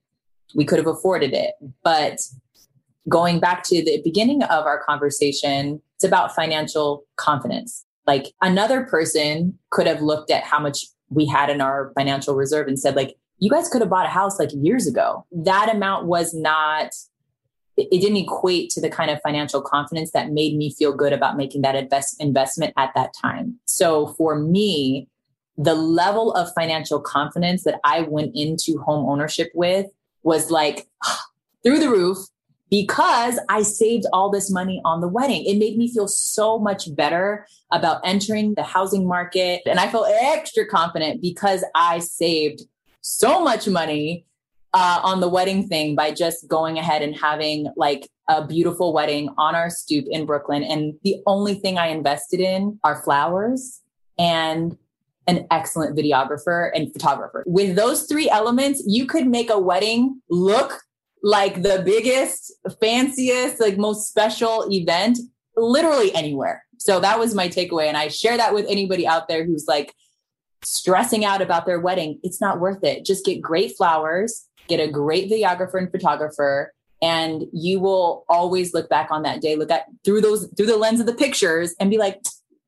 we 0.53 0.65
could 0.65 0.77
have 0.77 0.87
afforded 0.87 1.33
it 1.33 1.53
but 1.83 2.19
going 3.09 3.39
back 3.39 3.63
to 3.63 3.83
the 3.83 4.01
beginning 4.03 4.43
of 4.43 4.65
our 4.65 4.83
conversation, 4.83 5.81
it's 5.95 6.03
about 6.03 6.35
financial 6.35 7.05
confidence. 7.15 7.85
Like 8.05 8.33
another 8.41 8.85
person 8.85 9.57
could 9.69 9.87
have 9.87 10.01
looked 10.01 10.31
at 10.31 10.43
how 10.43 10.59
much 10.59 10.85
we 11.09 11.25
had 11.25 11.49
in 11.49 11.61
our 11.61 11.91
financial 11.95 12.35
reserve 12.35 12.67
and 12.67 12.79
said, 12.79 12.95
like, 12.95 13.15
you 13.39 13.49
guys 13.49 13.69
could 13.69 13.81
have 13.81 13.89
bought 13.89 14.05
a 14.05 14.09
house 14.09 14.39
like 14.39 14.49
years 14.53 14.87
ago. 14.87 15.25
That 15.31 15.73
amount 15.73 16.05
was 16.05 16.33
not, 16.33 16.91
it 17.75 18.01
didn't 18.01 18.17
equate 18.17 18.69
to 18.71 18.81
the 18.81 18.89
kind 18.89 19.11
of 19.11 19.19
financial 19.21 19.61
confidence 19.61 20.11
that 20.11 20.31
made 20.31 20.55
me 20.55 20.73
feel 20.73 20.95
good 20.95 21.11
about 21.11 21.35
making 21.35 21.61
that 21.63 21.75
invest, 21.75 22.21
investment 22.21 22.73
at 22.77 22.91
that 22.95 23.13
time. 23.19 23.59
So 23.65 24.07
for 24.17 24.37
me, 24.37 25.09
the 25.57 25.75
level 25.75 26.31
of 26.33 26.53
financial 26.55 26.99
confidence 26.99 27.63
that 27.63 27.79
I 27.83 28.01
went 28.01 28.31
into 28.35 28.79
home 28.79 29.09
ownership 29.09 29.51
with 29.53 29.87
was 30.23 30.49
like 30.49 30.87
through 31.63 31.79
the 31.79 31.89
roof 31.89 32.17
because 32.73 33.39
I 33.49 33.61
saved 33.61 34.07
all 34.13 34.31
this 34.31 34.49
money 34.49 34.81
on 34.83 34.99
the 34.99 35.07
wedding. 35.07 35.45
It 35.45 35.59
made 35.59 35.77
me 35.77 35.93
feel 35.93 36.07
so 36.07 36.57
much 36.57 36.95
better 36.95 37.45
about 37.71 38.01
entering 38.03 38.55
the 38.55 38.63
housing 38.63 39.07
market. 39.07 39.61
And 39.67 39.79
I 39.79 39.87
felt 39.87 40.07
extra 40.09 40.65
confident 40.65 41.21
because 41.21 41.63
I 41.75 41.99
saved 41.99 42.63
so 43.01 43.43
much 43.43 43.67
money 43.67 44.25
uh, 44.73 45.01
on 45.03 45.19
the 45.19 45.29
wedding 45.29 45.67
thing 45.67 45.95
by 45.95 46.13
just 46.13 46.47
going 46.47 46.79
ahead 46.79 47.03
and 47.03 47.15
having 47.15 47.67
like 47.77 48.09
a 48.27 48.43
beautiful 48.43 48.91
wedding 48.91 49.29
on 49.37 49.53
our 49.53 49.69
stoop 49.69 50.05
in 50.09 50.25
Brooklyn. 50.25 50.63
And 50.63 50.95
the 51.03 51.17
only 51.27 51.53
thing 51.53 51.77
I 51.77 51.89
invested 51.89 52.39
in 52.39 52.79
are 52.83 53.03
flowers 53.03 53.81
and 54.17 54.75
an 55.27 55.45
excellent 55.51 55.95
videographer 55.95 56.71
and 56.73 56.91
photographer. 56.91 57.43
With 57.45 57.75
those 57.75 58.07
three 58.07 58.31
elements, 58.31 58.81
you 58.87 59.05
could 59.05 59.27
make 59.27 59.51
a 59.51 59.59
wedding 59.59 60.23
look 60.31 60.81
like 61.23 61.63
the 61.63 61.81
biggest, 61.85 62.53
fanciest, 62.81 63.59
like 63.59 63.77
most 63.77 64.09
special 64.09 64.67
event 64.69 65.17
literally 65.55 66.13
anywhere. 66.13 66.65
So 66.77 66.99
that 66.99 67.17
was 67.17 67.33
my 67.33 67.47
takeaway. 67.47 67.87
And 67.87 67.95
I 67.95 68.09
share 68.09 68.35
that 68.35 68.53
with 68.53 68.65
anybody 68.67 69.07
out 69.07 69.29
there 69.29 69.45
who's 69.45 69.65
like 69.67 69.93
stressing 70.63 71.23
out 71.23 71.41
about 71.41 71.65
their 71.65 71.79
wedding. 71.79 72.19
It's 72.23 72.41
not 72.41 72.59
worth 72.59 72.83
it. 72.83 73.05
Just 73.05 73.25
get 73.25 73.41
great 73.41 73.75
flowers, 73.77 74.47
get 74.67 74.81
a 74.81 74.91
great 74.91 75.31
videographer 75.31 75.75
and 75.75 75.89
photographer, 75.89 76.73
and 77.01 77.43
you 77.53 77.79
will 77.79 78.25
always 78.27 78.73
look 78.73 78.89
back 78.89 79.09
on 79.11 79.23
that 79.23 79.41
day, 79.41 79.55
look 79.55 79.71
at 79.71 79.85
through 80.05 80.21
those 80.21 80.47
through 80.55 80.67
the 80.67 80.77
lens 80.77 80.99
of 80.99 81.05
the 81.05 81.13
pictures 81.13 81.75
and 81.79 81.89
be 81.89 81.97
like, 81.97 82.21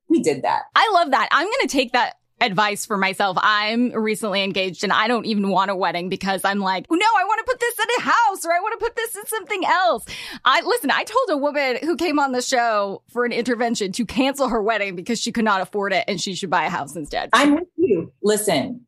we 0.08 0.20
did 0.22 0.42
that. 0.42 0.62
I 0.74 0.90
love 0.94 1.10
that. 1.10 1.28
I'm 1.30 1.46
going 1.46 1.62
to 1.62 1.68
take 1.68 1.92
that 1.92 2.16
advice 2.40 2.84
for 2.84 2.96
myself. 2.96 3.36
I'm 3.40 3.92
recently 3.92 4.42
engaged 4.42 4.84
and 4.84 4.92
I 4.92 5.08
don't 5.08 5.24
even 5.24 5.50
want 5.50 5.70
a 5.70 5.76
wedding 5.76 6.08
because 6.08 6.44
I'm 6.44 6.58
like, 6.58 6.86
no, 6.90 6.96
I 6.96 7.24
want 7.24 7.46
to 7.46 7.50
put 7.50 7.60
this 7.60 7.78
in 7.78 7.86
a 7.98 8.02
house 8.02 8.44
or 8.44 8.52
I 8.52 8.60
want 8.60 8.78
to 8.78 8.84
put 8.84 8.96
this 8.96 9.16
in 9.16 9.26
something 9.26 9.64
else. 9.64 10.04
I 10.44 10.60
listen, 10.62 10.90
I 10.90 11.04
told 11.04 11.30
a 11.30 11.36
woman 11.36 11.78
who 11.82 11.96
came 11.96 12.18
on 12.18 12.32
the 12.32 12.42
show 12.42 13.02
for 13.08 13.24
an 13.24 13.32
intervention 13.32 13.92
to 13.92 14.04
cancel 14.04 14.48
her 14.48 14.62
wedding 14.62 14.96
because 14.96 15.20
she 15.20 15.32
could 15.32 15.44
not 15.44 15.60
afford 15.60 15.92
it 15.92 16.04
and 16.08 16.20
she 16.20 16.34
should 16.34 16.50
buy 16.50 16.64
a 16.64 16.70
house 16.70 16.94
instead. 16.94 17.30
I'm 17.32 17.54
with 17.54 17.68
you. 17.76 18.12
Listen, 18.22 18.86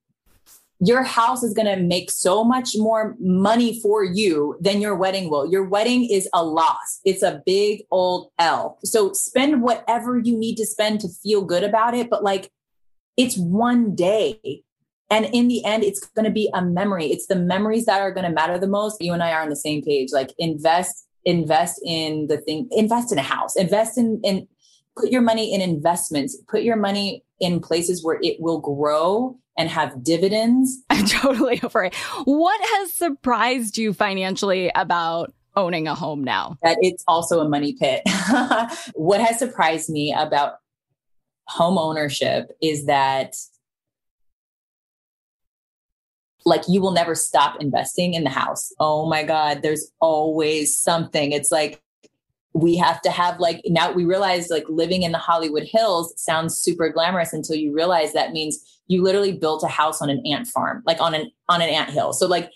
your 0.81 1.03
house 1.03 1.43
is 1.43 1.55
going 1.55 1.67
to 1.67 1.83
make 1.83 2.11
so 2.11 2.45
much 2.45 2.77
more 2.77 3.17
money 3.19 3.81
for 3.81 4.05
you 4.05 4.57
than 4.61 4.81
your 4.81 4.95
wedding 4.95 5.29
will. 5.29 5.51
Your 5.51 5.65
wedding 5.65 6.05
is 6.09 6.29
a 6.33 6.45
loss. 6.45 7.01
It's 7.05 7.23
a 7.23 7.43
big 7.45 7.83
old 7.91 8.31
L. 8.39 8.79
So 8.85 9.13
spend 9.13 9.63
whatever 9.63 10.19
you 10.19 10.37
need 10.37 10.57
to 10.57 10.67
spend 10.67 11.01
to 11.01 11.09
feel 11.09 11.43
good 11.43 11.65
about 11.65 11.95
it. 11.95 12.09
But 12.09 12.23
like, 12.23 12.51
it's 13.19 13.37
one 13.37 13.95
day. 13.95 14.63
And 15.11 15.27
in 15.33 15.49
the 15.49 15.65
end, 15.65 15.85
it's 15.85 16.01
going 16.01 16.25
to 16.25 16.31
be 16.31 16.51
a 16.55 16.63
memory. 16.63 17.07
It's 17.07 17.27
the 17.27 17.37
memories 17.37 17.87
that 17.87 18.01
are 18.01 18.13
going 18.13 18.25
to 18.25 18.33
matter 18.33 18.59
the 18.59 18.69
most. 18.69 19.03
You 19.03 19.13
and 19.13 19.23
I 19.23 19.33
are 19.33 19.43
on 19.43 19.49
the 19.51 19.57
same 19.57 19.83
page. 19.83 20.11
Like 20.13 20.33
invest, 20.39 21.07
invest 21.25 21.81
in 21.85 22.29
the 22.29 22.39
thing, 22.39 22.69
invest 22.71 23.11
in 23.13 23.19
a 23.19 23.23
house, 23.23 23.57
invest 23.57 23.99
in, 23.99 24.21
in, 24.23 24.47
put 24.97 25.11
your 25.11 25.23
money 25.23 25.53
in 25.53 25.61
investments, 25.61 26.37
put 26.49 26.63
your 26.63 26.77
money 26.77 27.25
in 27.41 27.61
places 27.61 28.05
where 28.05 28.19
it 28.23 28.37
will 28.41 28.61
grow 28.61 29.37
and 29.57 29.69
have 29.69 30.05
dividends. 30.05 30.79
I'm 30.91 31.07
totally 31.07 31.61
over 31.63 31.85
it. 31.85 31.95
What 32.25 32.61
has 32.61 32.93
surprised 32.93 33.79
you 33.79 33.93
financially 33.93 34.71
about 34.75 35.33
owning 35.57 35.89
a 35.89 35.95
home 35.95 36.23
now? 36.23 36.59
That 36.63 36.79
it's 36.83 37.03
also 37.09 37.41
a 37.41 37.49
money 37.49 37.73
pit. 37.73 38.03
what 38.95 39.21
has 39.21 39.39
surprised 39.39 39.89
me 39.89 40.15
about 40.17 40.59
home 41.49 41.79
ownership 41.79 42.51
is 42.63 42.87
that 42.87 43.35
like 46.45 46.63
you 46.69 46.81
will 46.81 46.93
never 46.93 47.15
stop 47.15 47.61
investing 47.61 48.15
in 48.15 48.25
the 48.25 48.31
house. 48.31 48.73
Oh 48.79 49.09
my 49.09 49.23
God, 49.23 49.63
there's 49.63 49.91
always 50.01 50.79
something. 50.79 51.33
It's 51.33 51.51
like 51.51 51.83
we 52.55 52.77
have 52.77 53.01
to 53.03 53.11
have 53.11 53.39
like 53.39 53.61
now 53.67 53.93
we 53.93 54.05
realize 54.05 54.49
like 54.51 54.65
living 54.69 55.03
in 55.03 55.13
the 55.13 55.19
Hollywood 55.19 55.65
Hills 55.65 56.15
sounds 56.17 56.57
super 56.57 56.89
glamorous 56.89 57.33
until 57.33 57.57
you 57.57 57.75
realize 57.75 58.13
that 58.13 58.33
means 58.33 58.81
you 58.89 59.03
literally 59.03 59.33
built 59.33 59.63
a 59.63 59.69
house 59.69 60.01
on 60.01 60.09
an 60.09 60.23
ant 60.27 60.47
farm, 60.47 60.83
like 60.87 61.01
on 61.01 61.15
an 61.15 61.31
on 61.49 61.61
an 61.61 61.69
ant 61.69 61.91
hill. 61.91 62.13
So 62.13 62.27
like 62.27 62.51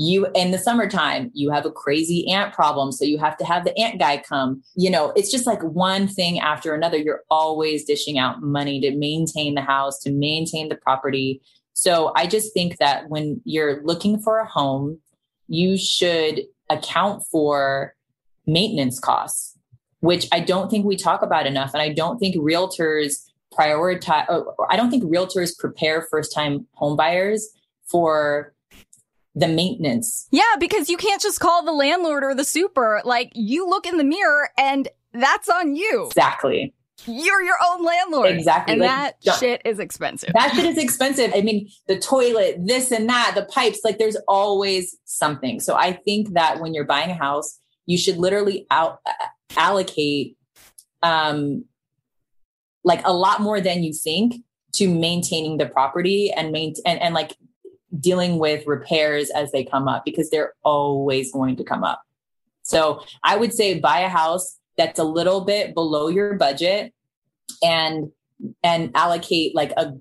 you 0.00 0.28
in 0.36 0.52
the 0.52 0.58
summertime 0.58 1.28
you 1.34 1.50
have 1.50 1.66
a 1.66 1.72
crazy 1.72 2.30
ant 2.30 2.54
problem 2.54 2.92
so 2.92 3.04
you 3.04 3.18
have 3.18 3.36
to 3.36 3.44
have 3.44 3.64
the 3.64 3.76
ant 3.76 3.98
guy 3.98 4.16
come. 4.16 4.62
You 4.76 4.90
know 4.90 5.12
it's 5.16 5.30
just 5.30 5.44
like 5.44 5.60
one 5.62 6.06
thing 6.06 6.38
after 6.38 6.72
another. 6.72 6.96
You're 6.96 7.24
always 7.30 7.84
dishing 7.84 8.16
out 8.16 8.40
money 8.40 8.80
to 8.80 8.96
maintain 8.96 9.56
the 9.56 9.60
house 9.60 9.98
to 10.00 10.12
maintain 10.12 10.68
the 10.68 10.76
property. 10.76 11.42
So 11.72 12.12
i 12.14 12.26
just 12.26 12.54
think 12.54 12.78
that 12.78 13.08
when 13.08 13.40
you're 13.44 13.82
looking 13.82 14.20
for 14.20 14.38
a 14.38 14.46
home 14.46 15.00
you 15.48 15.76
should 15.76 16.42
account 16.70 17.24
for 17.30 17.94
maintenance 18.46 19.00
costs 19.00 19.58
which 20.00 20.28
i 20.32 20.38
don't 20.38 20.70
think 20.70 20.84
we 20.86 20.96
talk 20.96 21.22
about 21.22 21.46
enough 21.46 21.74
and 21.74 21.82
i 21.82 21.92
don't 21.92 22.18
think 22.18 22.36
realtors 22.36 23.28
prioritize 23.56 24.44
i 24.68 24.76
don't 24.76 24.90
think 24.90 25.04
realtors 25.04 25.58
prepare 25.58 26.06
first 26.10 26.32
time 26.34 26.66
home 26.74 26.96
buyers 26.96 27.48
for 27.86 28.52
the 29.38 29.48
maintenance. 29.48 30.26
Yeah, 30.30 30.42
because 30.58 30.90
you 30.90 30.96
can't 30.96 31.22
just 31.22 31.40
call 31.40 31.64
the 31.64 31.72
landlord 31.72 32.24
or 32.24 32.34
the 32.34 32.44
super. 32.44 33.00
Like 33.04 33.32
you 33.34 33.68
look 33.68 33.86
in 33.86 33.96
the 33.96 34.04
mirror 34.04 34.50
and 34.58 34.88
that's 35.12 35.48
on 35.48 35.76
you. 35.76 36.06
Exactly. 36.06 36.74
You're 37.06 37.42
your 37.42 37.56
own 37.64 37.84
landlord. 37.84 38.32
Exactly. 38.32 38.72
And 38.72 38.82
like, 38.82 38.90
that 39.22 39.38
shit 39.38 39.62
is 39.64 39.78
expensive. 39.78 40.30
That 40.34 40.54
shit 40.54 40.64
is 40.64 40.76
expensive. 40.76 41.30
I 41.34 41.42
mean, 41.42 41.68
the 41.86 41.98
toilet, 41.98 42.56
this 42.66 42.90
and 42.90 43.08
that, 43.08 43.32
the 43.36 43.44
pipes, 43.44 43.80
like 43.84 43.98
there's 43.98 44.16
always 44.26 44.96
something. 45.04 45.60
So 45.60 45.76
I 45.76 45.92
think 45.92 46.34
that 46.34 46.60
when 46.60 46.74
you're 46.74 46.84
buying 46.84 47.10
a 47.10 47.14
house, 47.14 47.60
you 47.86 47.96
should 47.96 48.16
literally 48.16 48.66
out 48.70 48.98
allocate 49.56 50.36
um 51.02 51.64
like 52.84 53.00
a 53.06 53.12
lot 53.12 53.40
more 53.40 53.60
than 53.60 53.82
you 53.82 53.92
think 53.92 54.34
to 54.72 54.88
maintaining 54.88 55.56
the 55.56 55.66
property 55.66 56.32
and 56.32 56.52
main 56.52 56.74
and, 56.84 57.00
and 57.00 57.14
like 57.14 57.36
dealing 57.98 58.38
with 58.38 58.66
repairs 58.66 59.30
as 59.30 59.52
they 59.52 59.64
come 59.64 59.88
up 59.88 60.04
because 60.04 60.30
they're 60.30 60.54
always 60.62 61.32
going 61.32 61.56
to 61.56 61.64
come 61.64 61.84
up. 61.84 62.02
So 62.62 63.02
I 63.22 63.36
would 63.36 63.54
say 63.54 63.78
buy 63.78 64.00
a 64.00 64.08
house 64.08 64.58
that's 64.76 64.98
a 64.98 65.04
little 65.04 65.42
bit 65.42 65.74
below 65.74 66.08
your 66.08 66.34
budget 66.34 66.92
and 67.62 68.10
and 68.62 68.92
allocate 68.94 69.54
like 69.54 69.72
a 69.72 69.92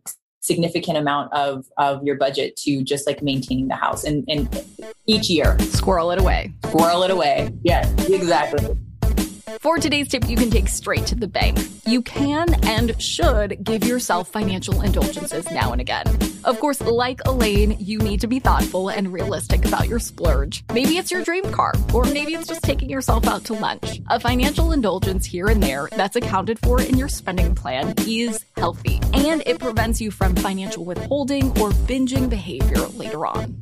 significant 0.42 0.98
amount 0.98 1.34
of 1.34 1.66
of 1.78 2.04
your 2.04 2.16
budget 2.16 2.56
to 2.58 2.84
just 2.84 3.08
like 3.08 3.24
maintaining 3.24 3.68
the 3.68 3.76
house 3.76 4.04
and, 4.04 4.24
and 4.28 4.64
each 5.06 5.30
year. 5.30 5.58
Squirrel 5.60 6.12
it 6.12 6.20
away. 6.20 6.54
Squirrel 6.66 7.04
it 7.04 7.12
away. 7.12 7.50
Yes. 7.64 7.92
Exactly 8.08 8.78
for 9.60 9.78
today's 9.78 10.08
tip, 10.08 10.30
you 10.30 10.38
can 10.38 10.50
take 10.50 10.68
straight 10.68 11.06
to 11.08 11.16
the 11.16 11.28
bank. 11.28 11.58
You 11.86 12.02
can 12.02 12.54
and 12.66 13.02
should 13.02 13.64
give 13.64 13.84
yourself 13.84 14.30
financial 14.30 14.82
indulgences 14.82 15.50
now 15.52 15.72
and 15.72 15.82
again. 15.82 16.06
Of 16.44 16.60
course, 16.60 16.82
like 16.82 17.20
Elaine, 17.26 17.76
you 17.80 18.00
need 18.00 18.22
to 18.22 18.28
be 18.28 18.40
thoughtful 18.40 18.90
and 18.90 19.12
realistic 19.12 19.66
about 19.66 19.88
your 19.88 20.00
splurge. 20.00 20.64
Maybe 20.74 20.98
it's 20.98 21.12
your 21.12 21.24
dream 21.24 21.52
car, 21.52 21.74
or 21.94 22.04
maybe 22.06 22.34
it's 22.34 22.48
just 22.48 22.64
taking 22.64 22.90
yourself 22.90 23.28
out 23.28 23.44
to 23.46 23.54
lunch. 23.54 24.02
A 24.10 24.20
financial 24.20 24.72
indulgence 24.72 25.26
here 25.26 25.48
and 25.48 25.62
there 25.62 25.90
that's 25.92 26.16
accounted 26.16 26.60
for 26.60 26.82
in 26.82 26.98
your 26.98 27.10
spending 27.10 27.56
plan 27.56 27.94
is 28.08 28.46
healthy, 28.56 29.02
and 29.14 29.44
it 29.46 29.60
prevents 29.60 30.00
you 30.00 30.12
from 30.12 30.36
financial 30.36 30.86
withholding 30.86 31.50
or 31.60 31.72
binging 31.88 32.30
behavior 32.30 32.80
later 32.96 33.26
on. 33.26 33.62